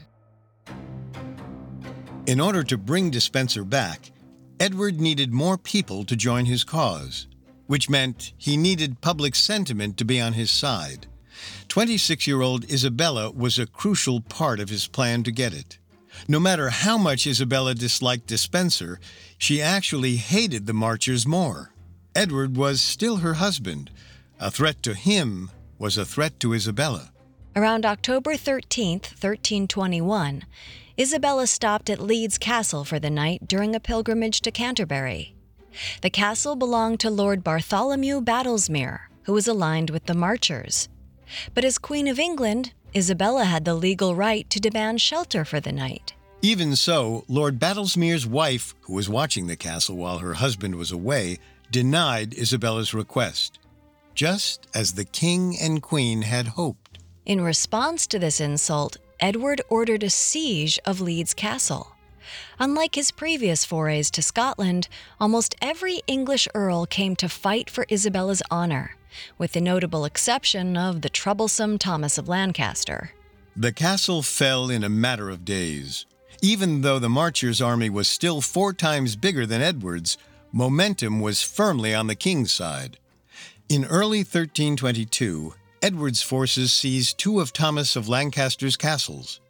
In 2.25 2.41
order 2.41 2.63
to 2.63 2.79
bring 2.79 3.11
Despenser 3.11 3.65
back, 3.65 4.13
Edward 4.59 4.99
needed 4.99 5.31
more 5.31 5.59
people 5.59 6.05
to 6.05 6.17
join 6.17 6.47
his 6.47 6.65
cause, 6.65 7.27
which 7.67 7.91
meant 7.91 8.33
he 8.39 8.57
needed 8.57 9.03
public 9.03 9.35
sentiment 9.35 9.99
to 9.99 10.07
be 10.07 10.19
on 10.19 10.33
his 10.33 10.51
side. 10.51 11.07
26 11.69 12.27
year 12.27 12.41
old 12.41 12.65
Isabella 12.71 13.31
was 13.31 13.59
a 13.59 13.67
crucial 13.67 14.23
part 14.23 14.59
of 14.59 14.71
his 14.71 14.89
plan 14.89 15.23
to 15.25 15.31
get 15.31 15.53
it. 15.53 15.77
No 16.27 16.41
matter 16.41 16.71
how 16.71 16.97
much 16.97 17.27
Isabella 17.27 17.75
disliked 17.75 18.27
Despenser, 18.27 18.99
she 19.37 19.61
actually 19.61 20.17
hated 20.17 20.67
the 20.67 20.73
Marchers 20.73 21.27
more. 21.27 21.75
Edward 22.15 22.57
was 22.57 22.81
still 22.81 23.17
her 23.17 23.35
husband. 23.35 23.91
A 24.43 24.51
threat 24.51 24.83
to 24.83 24.95
him 24.95 25.53
was 25.79 25.97
a 25.97 26.05
threat 26.05 26.41
to 26.41 26.53
Isabella. 26.53 27.13
Around 27.55 27.87
October 27.87 28.37
13, 28.37 28.95
1321, 28.95 30.43
Isabella 30.99 31.47
stopped 31.47 31.89
at 31.89 32.01
Leeds 32.01 32.39
Castle 32.39 32.85
for 32.85 32.99
the 32.99 33.09
night 33.09 33.47
during 33.47 33.77
a 33.77 33.79
pilgrimage 33.79 34.41
to 34.41 34.51
Canterbury. 34.51 35.37
The 36.01 36.11
castle 36.11 36.57
belonged 36.57 36.99
to 37.01 37.09
Lord 37.09 37.45
Bartholomew 37.45 38.21
Badlesmere, 38.21 39.03
who 39.27 39.33
was 39.33 39.47
aligned 39.47 39.91
with 39.91 40.07
the 40.07 40.15
Marchers. 40.15 40.89
But 41.55 41.65
as 41.65 41.79
Queen 41.79 42.09
of 42.09 42.19
England, 42.19 42.73
Isabella 42.97 43.45
had 43.45 43.65
the 43.65 43.75
legal 43.75 44.17
right 44.17 44.51
to 44.51 44.59
demand 44.59 45.01
shelter 45.01 45.45
for 45.45 45.61
the 45.61 45.71
night. 45.71 46.15
Even 46.43 46.75
so, 46.75 47.25
Lord 47.29 47.61
Badlesmere's 47.61 48.27
wife, 48.27 48.75
who 48.81 48.95
was 48.95 49.09
watching 49.09 49.47
the 49.47 49.55
castle 49.55 49.97
while 49.97 50.19
her 50.19 50.35
husband 50.35 50.75
was 50.75 50.91
away, 50.91 51.39
denied 51.71 52.35
Isabella's 52.35 52.93
request 52.93 53.61
just 54.15 54.67
as 54.75 54.93
the 54.93 55.05
king 55.05 55.57
and 55.61 55.83
queen 55.83 56.23
had 56.23 56.49
hoped. 56.49 56.99
In 57.25 57.41
response 57.41 58.07
to 58.09 58.19
this 58.19 58.41
insult, 58.41 58.97
Edward 59.21 59.63
ordered 59.69 60.03
a 60.03 60.11
siege 60.11 60.79
of 60.85 61.01
Leeds 61.01 61.35
Castle. 61.35 61.93
Unlike 62.59 62.95
his 62.95 63.11
previous 63.11 63.65
forays 63.65 64.11
to 64.13 64.23
Scotland, 64.23 64.89
almost 65.21 65.55
every 65.61 66.01
English 66.07 66.49
earl 66.55 66.87
came 66.87 67.15
to 67.17 67.29
fight 67.29 67.71
for 67.71 67.87
Isabella's 67.91 68.43
honor, 68.51 68.97
with 69.39 69.53
the 69.53 69.61
notable 69.61 70.05
exception 70.05 70.77
of 70.77 71.03
the 71.03 71.09
troublesome 71.09 71.79
Thomas 71.79 72.19
of 72.19 72.29
Lancaster. 72.29 73.13
The 73.55 73.73
castle 73.73 74.23
fell 74.23 74.71
in 74.71 74.83
a 74.83 74.89
matter 74.89 75.29
of 75.29 75.45
days. 75.45 76.07
Even 76.41 76.81
though 76.81 76.99
the 76.99 77.09
Marchers' 77.09 77.61
army 77.61 77.91
was 77.91 78.09
still 78.09 78.41
four 78.41 78.73
times 78.73 79.15
bigger 79.15 79.47
than 79.47 79.63
Edward's, 79.63 80.17
momentum 80.51 81.21
was 81.21 81.43
firmly 81.43 81.95
on 81.95 82.07
the 82.09 82.17
king's 82.17 82.53
side. 82.53 82.99
In 83.69 83.85
early 83.87 84.19
1322, 84.19 85.55
Edward's 85.81 86.23
forces 86.23 86.73
seized 86.73 87.19
two 87.19 87.41
of 87.41 87.53
Thomas 87.53 87.97
of 87.97 88.09
Lancaster's 88.09 88.77
castles. 88.77 89.41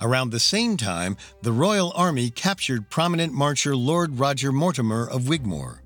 Around 0.00 0.30
the 0.30 0.40
same 0.40 0.76
time, 0.76 1.16
the 1.42 1.52
Royal 1.52 1.92
Army 1.96 2.30
captured 2.30 2.90
prominent 2.90 3.32
marcher 3.32 3.74
Lord 3.74 4.18
Roger 4.18 4.52
Mortimer 4.52 5.08
of 5.08 5.28
Wigmore. 5.28 5.82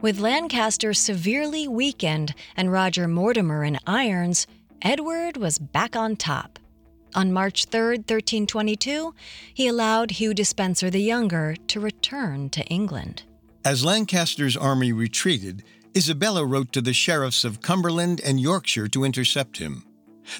With 0.00 0.20
Lancaster 0.20 0.94
severely 0.94 1.68
weakened 1.68 2.34
and 2.56 2.72
Roger 2.72 3.06
Mortimer 3.06 3.64
in 3.64 3.78
irons, 3.86 4.46
Edward 4.80 5.36
was 5.36 5.58
back 5.58 5.94
on 5.94 6.16
top. 6.16 6.58
On 7.14 7.32
March 7.32 7.66
3, 7.66 7.96
1322, 7.96 9.14
he 9.52 9.66
allowed 9.66 10.12
Hugh 10.12 10.32
Despenser 10.32 10.88
the 10.88 11.02
Younger 11.02 11.56
to 11.66 11.80
return 11.80 12.48
to 12.50 12.64
England. 12.66 13.24
As 13.64 13.84
Lancaster's 13.84 14.56
army 14.56 14.92
retreated, 14.92 15.64
Isabella 15.96 16.44
wrote 16.44 16.72
to 16.72 16.80
the 16.80 16.92
sheriffs 16.92 17.44
of 17.44 17.62
Cumberland 17.62 18.20
and 18.24 18.40
Yorkshire 18.40 18.88
to 18.88 19.04
intercept 19.04 19.58
him. 19.58 19.84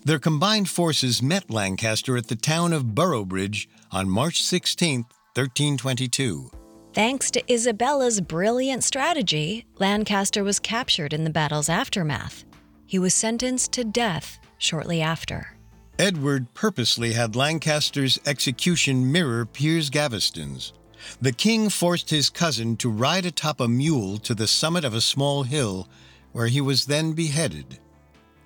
Their 0.05 0.21
combined 0.21 0.69
forces 0.69 1.23
met 1.23 1.51
Lancaster 1.51 2.17
at 2.17 2.29
the 2.29 2.37
town 2.37 2.73
of 2.73 2.95
Boroughbridge 2.95 3.69
on 3.91 4.09
March 4.09 4.43
16, 4.43 5.03
1322. 5.35 6.51
Thanks 6.93 7.31
to 7.33 7.53
Isabella's 7.53 8.21
brilliant 8.21 8.85
strategy, 8.85 9.65
Lancaster 9.79 10.45
was 10.45 10.61
captured 10.61 11.13
in 11.13 11.25
the 11.25 11.31
battle's 11.31 11.69
aftermath. 11.69 12.45
He 12.87 12.99
was 12.99 13.15
sentenced 13.15 13.73
to 13.73 13.85
death 13.85 14.39
shortly 14.59 15.01
after. 15.01 15.57
Edward 15.99 16.53
purposely 16.55 17.13
had 17.13 17.37
Lancaster's 17.37 18.19
execution 18.25 19.11
mirror 19.11 19.45
Piers 19.47 19.91
Gaveston's. 19.91 20.73
The 21.21 21.33
king 21.33 21.69
forced 21.69 22.11
his 22.11 22.31
cousin 22.31 22.77
to 22.79 22.91
ride 22.91 23.27
atop 23.27 23.61
a 23.61 23.69
mule 23.69 24.19
to 24.19 24.35
the 24.35 24.47
summit 24.47 24.85
of 24.85 24.95
a 24.95 25.01
small 25.01 25.45
hill, 25.45 25.89
where 26.33 26.49
he 26.49 26.61
was 26.61 26.87
then 26.87 27.13
beheaded. 27.13 27.79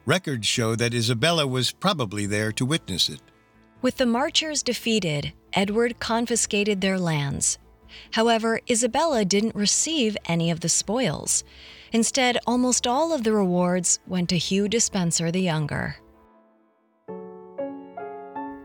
Records 0.06 0.46
show 0.46 0.76
that 0.76 0.94
Isabella 0.94 1.46
was 1.46 1.72
probably 1.72 2.26
there 2.26 2.52
to 2.52 2.66
witness 2.66 3.08
it. 3.08 3.20
With 3.80 3.96
the 3.96 4.06
Marchers 4.06 4.62
defeated, 4.62 5.32
Edward 5.52 5.98
confiscated 5.98 6.80
their 6.80 6.98
lands. 6.98 7.58
However, 8.12 8.60
Isabella 8.68 9.24
didn't 9.24 9.54
receive 9.54 10.16
any 10.24 10.50
of 10.50 10.60
the 10.60 10.68
spoils. 10.68 11.44
Instead, 11.92 12.38
almost 12.46 12.86
all 12.86 13.12
of 13.12 13.24
the 13.24 13.32
rewards 13.32 14.00
went 14.06 14.28
to 14.30 14.38
Hugh 14.38 14.68
Despenser 14.68 15.30
the 15.30 15.42
Younger. 15.42 15.96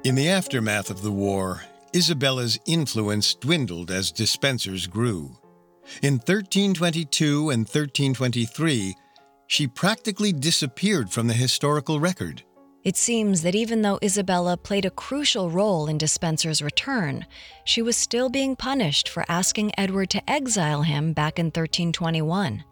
In 0.04 0.16
the 0.16 0.30
aftermath 0.30 0.90
of 0.90 1.02
the 1.02 1.12
war, 1.12 1.64
Isabella's 1.94 2.60
influence 2.66 3.34
dwindled 3.36 3.92
as 3.92 4.12
Despensers 4.12 4.88
grew. 4.88 5.38
In 6.02 6.16
1322 6.16 7.50
and 7.50 7.62
1323, 7.62 8.96
she 9.48 9.68
practically 9.68 10.32
disappeared 10.32 11.10
from 11.10 11.28
the 11.28 11.34
historical 11.34 12.00
record. 12.00 12.44
It 12.84 12.96
seems 12.96 13.42
that 13.42 13.56
even 13.56 13.82
though 13.82 14.00
Isabella 14.02 14.56
played 14.56 14.86
a 14.86 14.92
crucial 14.92 15.50
role 15.50 15.88
in 15.88 15.98
Despenser's 15.98 16.62
return, 16.62 17.26
she 17.66 17.82
was 17.82 17.98
still 17.98 18.30
being 18.30 18.56
punished 18.56 19.10
for 19.10 19.26
asking 19.28 19.72
Edward 19.78 20.10
to 20.12 20.30
exile 20.30 20.84
him 20.84 21.12
back 21.12 21.40
in 21.40 21.48
1321. 21.48 22.64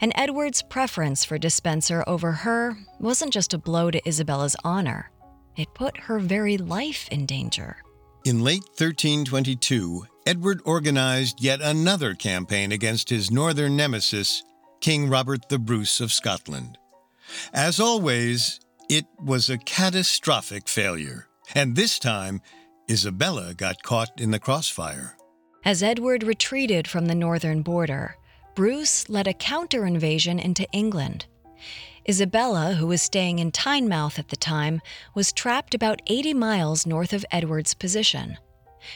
And 0.00 0.12
Edward's 0.14 0.62
preference 0.62 1.24
for 1.24 1.38
Despenser 1.38 2.04
over 2.06 2.32
her 2.32 2.76
wasn't 2.98 3.32
just 3.32 3.54
a 3.54 3.58
blow 3.58 3.90
to 3.90 4.06
Isabella's 4.06 4.56
honor, 4.64 5.10
it 5.56 5.72
put 5.74 5.96
her 5.96 6.18
very 6.18 6.58
life 6.58 7.08
in 7.10 7.24
danger. 7.24 7.76
In 8.22 8.44
late 8.44 8.64
1322, 8.76 10.06
Edward 10.26 10.60
organized 10.66 11.42
yet 11.42 11.62
another 11.62 12.14
campaign 12.14 12.70
against 12.70 13.08
his 13.08 13.30
northern 13.30 13.76
nemesis, 13.76 14.42
King 14.82 15.08
Robert 15.08 15.48
the 15.48 15.58
Bruce 15.58 16.00
of 16.02 16.12
Scotland. 16.12 16.76
As 17.54 17.80
always, 17.80 18.60
it 18.90 19.06
was 19.18 19.48
a 19.48 19.56
catastrophic 19.56 20.68
failure, 20.68 21.28
and 21.54 21.74
this 21.74 21.98
time, 21.98 22.42
Isabella 22.90 23.54
got 23.54 23.82
caught 23.82 24.20
in 24.20 24.32
the 24.32 24.38
crossfire. 24.38 25.16
As 25.64 25.82
Edward 25.82 26.22
retreated 26.22 26.86
from 26.86 27.06
the 27.06 27.14
northern 27.14 27.62
border, 27.62 28.16
Bruce 28.54 29.08
led 29.08 29.28
a 29.28 29.32
counter 29.32 29.86
invasion 29.86 30.38
into 30.38 30.68
England. 30.72 31.24
Isabella, 32.08 32.74
who 32.74 32.86
was 32.86 33.02
staying 33.02 33.38
in 33.38 33.52
Tynemouth 33.52 34.18
at 34.18 34.28
the 34.28 34.36
time, 34.36 34.80
was 35.14 35.32
trapped 35.32 35.74
about 35.74 36.02
80 36.06 36.34
miles 36.34 36.86
north 36.86 37.12
of 37.12 37.24
Edward's 37.30 37.74
position. 37.74 38.38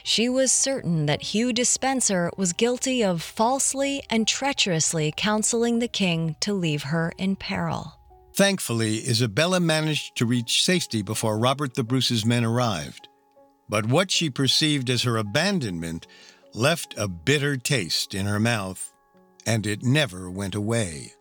She 0.02 0.28
was 0.28 0.50
certain 0.50 1.06
that 1.06 1.22
Hugh 1.22 1.52
Despenser 1.52 2.30
was 2.36 2.52
guilty 2.52 3.04
of 3.04 3.22
falsely 3.22 4.02
and 4.08 4.26
treacherously 4.26 5.12
counseling 5.16 5.78
the 5.78 5.88
king 5.88 6.36
to 6.40 6.54
leave 6.54 6.84
her 6.84 7.12
in 7.18 7.36
peril. 7.36 7.94
Thankfully, 8.34 8.98
Isabella 9.06 9.60
managed 9.60 10.16
to 10.16 10.26
reach 10.26 10.64
safety 10.64 11.02
before 11.02 11.38
Robert 11.38 11.74
the 11.74 11.84
Bruce's 11.84 12.24
men 12.24 12.44
arrived. 12.44 13.08
But 13.68 13.86
what 13.86 14.10
she 14.10 14.28
perceived 14.28 14.90
as 14.90 15.02
her 15.02 15.16
abandonment 15.16 16.06
left 16.52 16.94
a 16.96 17.06
bitter 17.06 17.56
taste 17.56 18.14
in 18.14 18.26
her 18.26 18.40
mouth, 18.40 18.92
and 19.46 19.66
it 19.66 19.82
never 19.82 20.30
went 20.30 20.54
away. 20.54 21.12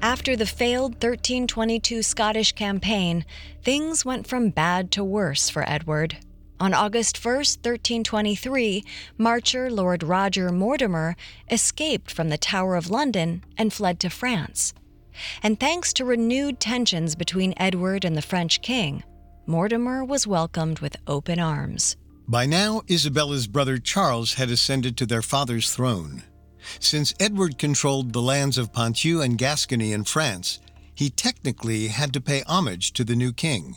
After 0.00 0.36
the 0.36 0.46
failed 0.46 0.92
1322 0.92 2.02
Scottish 2.02 2.52
campaign, 2.52 3.24
things 3.64 4.04
went 4.04 4.28
from 4.28 4.50
bad 4.50 4.92
to 4.92 5.02
worse 5.02 5.50
for 5.50 5.68
Edward. 5.68 6.18
On 6.60 6.72
August 6.72 7.24
1, 7.24 7.34
1323, 7.34 8.84
Marcher 9.16 9.68
Lord 9.68 10.04
Roger 10.04 10.50
Mortimer 10.52 11.16
escaped 11.50 12.12
from 12.12 12.28
the 12.28 12.38
Tower 12.38 12.76
of 12.76 12.90
London 12.90 13.44
and 13.56 13.72
fled 13.72 13.98
to 14.00 14.10
France. 14.10 14.72
And 15.42 15.58
thanks 15.58 15.92
to 15.94 16.04
renewed 16.04 16.60
tensions 16.60 17.16
between 17.16 17.54
Edward 17.56 18.04
and 18.04 18.16
the 18.16 18.22
French 18.22 18.62
king, 18.62 19.02
Mortimer 19.46 20.04
was 20.04 20.28
welcomed 20.28 20.78
with 20.78 20.96
open 21.08 21.40
arms. 21.40 21.96
By 22.28 22.46
now, 22.46 22.82
Isabella's 22.88 23.48
brother 23.48 23.78
Charles 23.78 24.34
had 24.34 24.48
ascended 24.48 24.96
to 24.98 25.06
their 25.06 25.22
father's 25.22 25.72
throne. 25.72 26.22
Since 26.80 27.14
Edward 27.18 27.58
controlled 27.58 28.12
the 28.12 28.22
lands 28.22 28.58
of 28.58 28.72
Ponthieu 28.72 29.20
and 29.20 29.38
Gascony 29.38 29.92
in 29.92 30.04
France, 30.04 30.58
he 30.94 31.10
technically 31.10 31.88
had 31.88 32.12
to 32.12 32.20
pay 32.20 32.42
homage 32.46 32.92
to 32.94 33.04
the 33.04 33.16
new 33.16 33.32
king. 33.32 33.76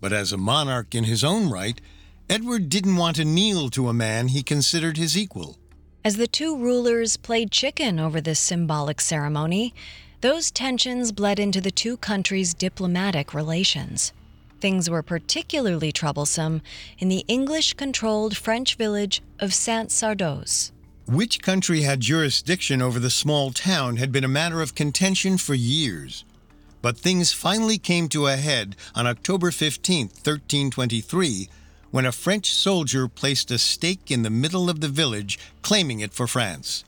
But 0.00 0.12
as 0.12 0.32
a 0.32 0.36
monarch 0.36 0.94
in 0.94 1.04
his 1.04 1.24
own 1.24 1.50
right, 1.50 1.80
Edward 2.28 2.68
didn't 2.68 2.96
want 2.96 3.16
to 3.16 3.24
kneel 3.24 3.70
to 3.70 3.88
a 3.88 3.92
man 3.92 4.28
he 4.28 4.42
considered 4.42 4.96
his 4.96 5.16
equal. 5.16 5.58
As 6.04 6.16
the 6.16 6.26
two 6.26 6.56
rulers 6.56 7.16
played 7.16 7.50
chicken 7.50 7.98
over 7.98 8.20
this 8.20 8.38
symbolic 8.38 9.00
ceremony, 9.00 9.74
those 10.20 10.50
tensions 10.50 11.12
bled 11.12 11.38
into 11.38 11.60
the 11.60 11.70
two 11.70 11.96
countries' 11.96 12.54
diplomatic 12.54 13.34
relations. 13.34 14.12
Things 14.60 14.88
were 14.88 15.02
particularly 15.02 15.92
troublesome 15.92 16.60
in 16.98 17.08
the 17.08 17.24
English 17.26 17.74
controlled 17.74 18.36
French 18.36 18.74
village 18.74 19.22
of 19.38 19.54
Saint 19.54 19.88
Sardos. 19.88 20.72
Which 21.10 21.42
country 21.42 21.80
had 21.80 21.98
jurisdiction 21.98 22.80
over 22.80 23.00
the 23.00 23.10
small 23.10 23.50
town 23.50 23.96
had 23.96 24.12
been 24.12 24.22
a 24.22 24.28
matter 24.28 24.60
of 24.60 24.76
contention 24.76 25.38
for 25.38 25.54
years. 25.54 26.24
But 26.82 26.96
things 26.96 27.32
finally 27.32 27.78
came 27.78 28.08
to 28.10 28.28
a 28.28 28.36
head 28.36 28.76
on 28.94 29.08
October 29.08 29.50
15, 29.50 30.06
1323, 30.06 31.48
when 31.90 32.06
a 32.06 32.12
French 32.12 32.54
soldier 32.54 33.08
placed 33.08 33.50
a 33.50 33.58
stake 33.58 34.12
in 34.12 34.22
the 34.22 34.30
middle 34.30 34.70
of 34.70 34.80
the 34.80 34.88
village, 34.88 35.36
claiming 35.62 35.98
it 35.98 36.14
for 36.14 36.28
France. 36.28 36.84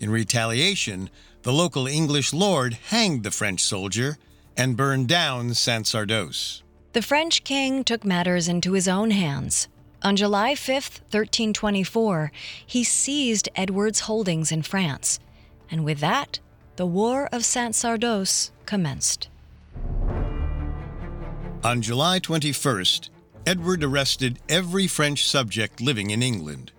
In 0.00 0.10
retaliation, 0.10 1.08
the 1.42 1.52
local 1.52 1.86
English 1.86 2.32
lord 2.32 2.76
hanged 2.88 3.22
the 3.22 3.30
French 3.30 3.62
soldier 3.62 4.18
and 4.56 4.76
burned 4.76 5.06
down 5.06 5.54
Saint 5.54 5.86
Sardos. 5.86 6.62
The 6.92 7.02
French 7.02 7.44
king 7.44 7.84
took 7.84 8.04
matters 8.04 8.48
into 8.48 8.72
his 8.72 8.88
own 8.88 9.12
hands. 9.12 9.68
On 10.04 10.16
July 10.16 10.54
5, 10.54 10.74
1324, 11.08 12.30
he 12.66 12.84
seized 12.84 13.48
Edward's 13.56 14.00
holdings 14.00 14.52
in 14.52 14.60
France, 14.60 15.18
and 15.70 15.82
with 15.82 16.00
that, 16.00 16.40
the 16.76 16.84
War 16.84 17.26
of 17.32 17.42
Saint 17.42 17.74
Sardos 17.74 18.50
commenced. 18.66 19.30
On 21.64 21.80
July 21.80 22.20
21st, 22.20 23.08
Edward 23.46 23.82
arrested 23.82 24.40
every 24.46 24.86
French 24.86 25.26
subject 25.26 25.80
living 25.80 26.10
in 26.10 26.22
England. 26.22 26.72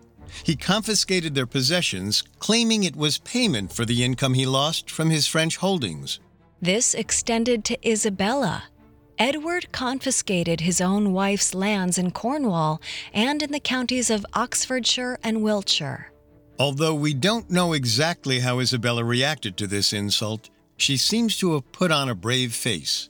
He 0.43 0.55
confiscated 0.55 1.33
their 1.33 1.47
possessions, 1.47 2.23
claiming 2.37 2.83
it 2.83 2.95
was 2.95 3.17
payment 3.17 3.73
for 3.73 3.85
the 3.85 4.03
income 4.03 4.35
he 4.35 4.45
lost 4.45 4.91
from 4.91 5.09
his 5.09 5.25
French 5.25 5.57
holdings. 5.57 6.19
This 6.61 6.93
extended 6.93 7.65
to 7.65 7.89
Isabella. 7.89 8.65
Edward 9.17 9.71
confiscated 9.71 10.61
his 10.61 10.81
own 10.81 11.13
wife's 11.13 11.53
lands 11.53 11.97
in 11.97 12.11
Cornwall 12.11 12.81
and 13.13 13.41
in 13.41 13.51
the 13.51 13.59
counties 13.59 14.09
of 14.09 14.25
Oxfordshire 14.33 15.17
and 15.23 15.41
Wiltshire. 15.41 16.11
Although 16.59 16.95
we 16.95 17.13
don't 17.13 17.49
know 17.49 17.73
exactly 17.73 18.39
how 18.39 18.59
Isabella 18.59 19.03
reacted 19.03 19.55
to 19.57 19.67
this 19.67 19.93
insult, 19.93 20.49
she 20.77 20.97
seems 20.97 21.37
to 21.37 21.53
have 21.53 21.71
put 21.71 21.91
on 21.91 22.09
a 22.09 22.15
brave 22.15 22.53
face. 22.53 23.09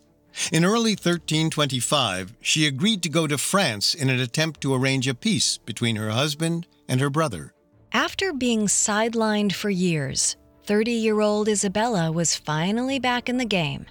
In 0.51 0.65
early 0.65 0.91
1325, 0.91 2.35
she 2.41 2.67
agreed 2.67 3.01
to 3.03 3.09
go 3.09 3.25
to 3.25 3.37
France 3.37 3.95
in 3.95 4.09
an 4.09 4.19
attempt 4.19 4.61
to 4.61 4.75
arrange 4.75 5.07
a 5.07 5.15
peace 5.15 5.57
between 5.57 5.95
her 5.95 6.09
husband 6.09 6.67
and 6.87 7.01
her 7.01 7.09
brother. 7.09 7.53
After 7.93 8.33
being 8.33 8.67
sidelined 8.67 9.53
for 9.53 9.69
years, 9.69 10.35
30 10.65 10.91
year 10.91 11.21
old 11.21 11.47
Isabella 11.47 12.11
was 12.11 12.35
finally 12.35 12.99
back 12.99 13.29
in 13.29 13.37
the 13.37 13.45
game. 13.45 13.85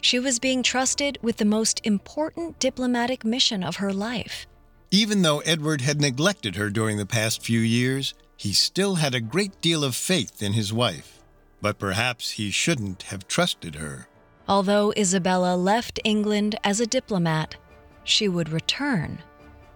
She 0.00 0.18
was 0.18 0.38
being 0.38 0.62
trusted 0.62 1.18
with 1.22 1.36
the 1.36 1.44
most 1.44 1.80
important 1.84 2.58
diplomatic 2.58 3.24
mission 3.24 3.62
of 3.62 3.76
her 3.76 3.92
life. 3.92 4.46
Even 4.90 5.22
though 5.22 5.40
Edward 5.40 5.82
had 5.82 6.00
neglected 6.00 6.56
her 6.56 6.70
during 6.70 6.96
the 6.96 7.06
past 7.06 7.42
few 7.42 7.60
years, 7.60 8.14
he 8.36 8.52
still 8.52 8.96
had 8.96 9.14
a 9.14 9.20
great 9.20 9.60
deal 9.60 9.84
of 9.84 9.94
faith 9.94 10.42
in 10.42 10.52
his 10.52 10.72
wife. 10.72 11.20
But 11.60 11.78
perhaps 11.78 12.32
he 12.32 12.50
shouldn't 12.50 13.04
have 13.04 13.28
trusted 13.28 13.74
her. 13.74 14.08
Although 14.48 14.94
Isabella 14.96 15.56
left 15.56 16.00
England 16.04 16.58
as 16.64 16.80
a 16.80 16.86
diplomat, 16.86 17.56
she 18.04 18.28
would 18.28 18.48
return 18.48 19.18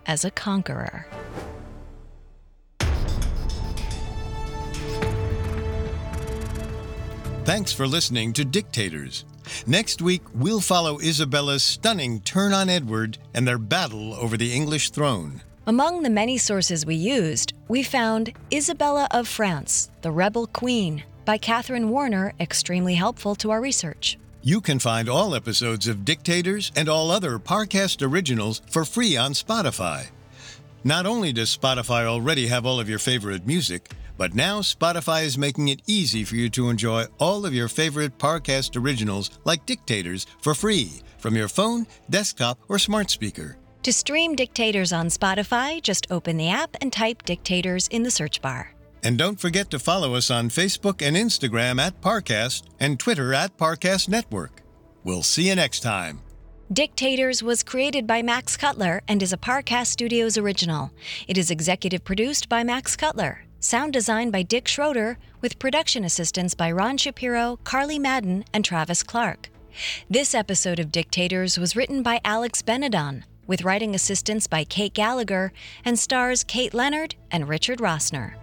as 0.06 0.24
a 0.24 0.30
conqueror. 0.30 1.06
Thanks 7.44 7.72
for 7.72 7.88
listening 7.88 8.32
to 8.34 8.44
Dictators. 8.44 9.24
Next 9.66 10.02
week, 10.02 10.22
we'll 10.34 10.60
follow 10.60 10.98
Isabella's 11.00 11.62
stunning 11.62 12.20
turn 12.20 12.52
on 12.52 12.68
Edward 12.68 13.18
and 13.34 13.46
their 13.46 13.58
battle 13.58 14.14
over 14.14 14.36
the 14.36 14.52
English 14.52 14.90
throne. 14.90 15.42
Among 15.66 16.02
the 16.02 16.10
many 16.10 16.38
sources 16.38 16.84
we 16.84 16.96
used, 16.96 17.52
we 17.68 17.82
found 17.82 18.32
Isabella 18.52 19.06
of 19.12 19.28
France, 19.28 19.90
the 20.02 20.10
Rebel 20.10 20.48
Queen, 20.48 21.04
by 21.24 21.38
Kathryn 21.38 21.88
Warner, 21.88 22.32
extremely 22.40 22.94
helpful 22.94 23.34
to 23.36 23.50
our 23.52 23.60
research. 23.60 24.18
You 24.42 24.60
can 24.60 24.80
find 24.80 25.08
all 25.08 25.36
episodes 25.36 25.86
of 25.86 26.04
Dictators 26.04 26.72
and 26.74 26.88
all 26.88 27.12
other 27.12 27.38
Parcast 27.38 28.04
originals 28.04 28.60
for 28.68 28.84
free 28.84 29.16
on 29.16 29.34
Spotify. 29.34 30.06
Not 30.82 31.06
only 31.06 31.32
does 31.32 31.56
Spotify 31.56 32.06
already 32.06 32.48
have 32.48 32.66
all 32.66 32.80
of 32.80 32.88
your 32.88 32.98
favorite 32.98 33.46
music, 33.46 33.92
but 34.22 34.36
now 34.36 34.60
Spotify 34.60 35.24
is 35.24 35.36
making 35.36 35.66
it 35.66 35.82
easy 35.88 36.22
for 36.22 36.36
you 36.36 36.48
to 36.48 36.70
enjoy 36.70 37.04
all 37.18 37.44
of 37.44 37.52
your 37.52 37.66
favorite 37.66 38.18
Parcast 38.18 38.80
originals 38.80 39.40
like 39.42 39.66
Dictators 39.66 40.28
for 40.40 40.54
free 40.54 41.02
from 41.18 41.34
your 41.34 41.48
phone, 41.48 41.88
desktop, 42.08 42.60
or 42.68 42.78
smart 42.78 43.10
speaker. 43.10 43.56
To 43.82 43.92
stream 43.92 44.36
Dictators 44.36 44.92
on 44.92 45.08
Spotify, 45.08 45.82
just 45.82 46.06
open 46.08 46.36
the 46.36 46.50
app 46.50 46.76
and 46.80 46.92
type 46.92 47.24
Dictators 47.24 47.88
in 47.88 48.04
the 48.04 48.12
search 48.12 48.40
bar. 48.40 48.72
And 49.02 49.18
don't 49.18 49.40
forget 49.40 49.70
to 49.70 49.80
follow 49.80 50.14
us 50.14 50.30
on 50.30 50.50
Facebook 50.50 51.02
and 51.04 51.16
Instagram 51.16 51.80
at 51.80 52.00
Parcast 52.00 52.62
and 52.78 53.00
Twitter 53.00 53.34
at 53.34 53.58
Parcast 53.58 54.08
Network. 54.08 54.62
We'll 55.02 55.24
see 55.24 55.48
you 55.48 55.56
next 55.56 55.80
time. 55.80 56.20
Dictators 56.72 57.42
was 57.42 57.64
created 57.64 58.06
by 58.06 58.22
Max 58.22 58.56
Cutler 58.56 59.02
and 59.08 59.20
is 59.20 59.32
a 59.32 59.36
Parcast 59.36 59.88
Studios 59.88 60.38
original. 60.38 60.92
It 61.26 61.36
is 61.36 61.50
executive 61.50 62.04
produced 62.04 62.48
by 62.48 62.62
Max 62.62 62.94
Cutler, 62.94 63.44
sound 63.62 63.92
design 63.92 64.30
by 64.30 64.42
Dick 64.42 64.66
Schroeder, 64.66 65.18
with 65.40 65.58
production 65.58 66.04
assistance 66.04 66.54
by 66.54 66.70
Ron 66.70 66.96
Shapiro, 66.96 67.58
Carly 67.62 67.98
Madden, 67.98 68.44
and 68.52 68.64
Travis 68.64 69.02
Clark. 69.02 69.50
This 70.10 70.34
episode 70.34 70.80
of 70.80 70.92
Dictators 70.92 71.58
was 71.58 71.76
written 71.76 72.02
by 72.02 72.20
Alex 72.24 72.60
Benedon, 72.60 73.22
with 73.46 73.62
writing 73.62 73.94
assistance 73.94 74.46
by 74.46 74.64
Kate 74.64 74.94
Gallagher, 74.94 75.52
and 75.84 75.98
stars 75.98 76.44
Kate 76.44 76.74
Leonard 76.74 77.14
and 77.30 77.48
Richard 77.48 77.78
Rossner. 77.78 78.34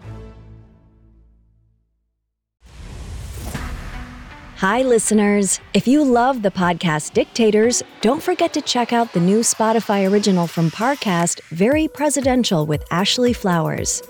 Hi, 4.59 4.81
listeners. 4.81 5.61
If 5.73 5.87
you 5.87 6.03
love 6.03 6.41
the 6.41 6.51
podcast 6.51 7.13
Dictators, 7.13 7.81
don't 8.01 8.21
forget 8.21 8.51
to 8.51 8.61
check 8.61 8.91
out 8.91 9.13
the 9.13 9.19
new 9.21 9.39
Spotify 9.39 10.11
original 10.11 10.47
from 10.47 10.69
Parcast, 10.69 11.41
Very 11.43 11.87
Presidential 11.87 12.65
with 12.65 12.83
Ashley 12.91 13.31
Flowers. 13.31 14.03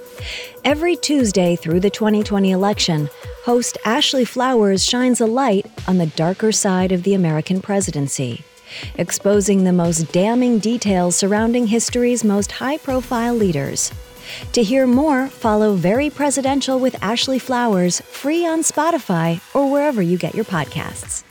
Every 0.65 0.95
Tuesday 0.95 1.55
through 1.55 1.81
the 1.81 1.91
2020 1.91 2.49
election, 2.49 3.11
host 3.43 3.77
Ashley 3.85 4.25
Flowers 4.25 4.83
shines 4.83 5.21
a 5.21 5.27
light 5.27 5.67
on 5.87 5.99
the 5.99 6.07
darker 6.07 6.51
side 6.51 6.91
of 6.91 7.03
the 7.03 7.13
American 7.13 7.61
presidency, 7.61 8.43
exposing 8.95 9.65
the 9.65 9.71
most 9.71 10.11
damning 10.11 10.57
details 10.57 11.15
surrounding 11.15 11.67
history's 11.67 12.23
most 12.23 12.53
high 12.53 12.79
profile 12.79 13.35
leaders. 13.35 13.91
To 14.53 14.63
hear 14.63 14.87
more, 14.87 15.27
follow 15.27 15.75
Very 15.75 16.09
Presidential 16.09 16.79
with 16.79 17.01
Ashley 17.01 17.39
Flowers 17.39 18.01
free 18.01 18.45
on 18.45 18.61
Spotify 18.61 19.41
or 19.53 19.71
wherever 19.71 20.01
you 20.01 20.17
get 20.17 20.35
your 20.35 20.45
podcasts. 20.45 21.23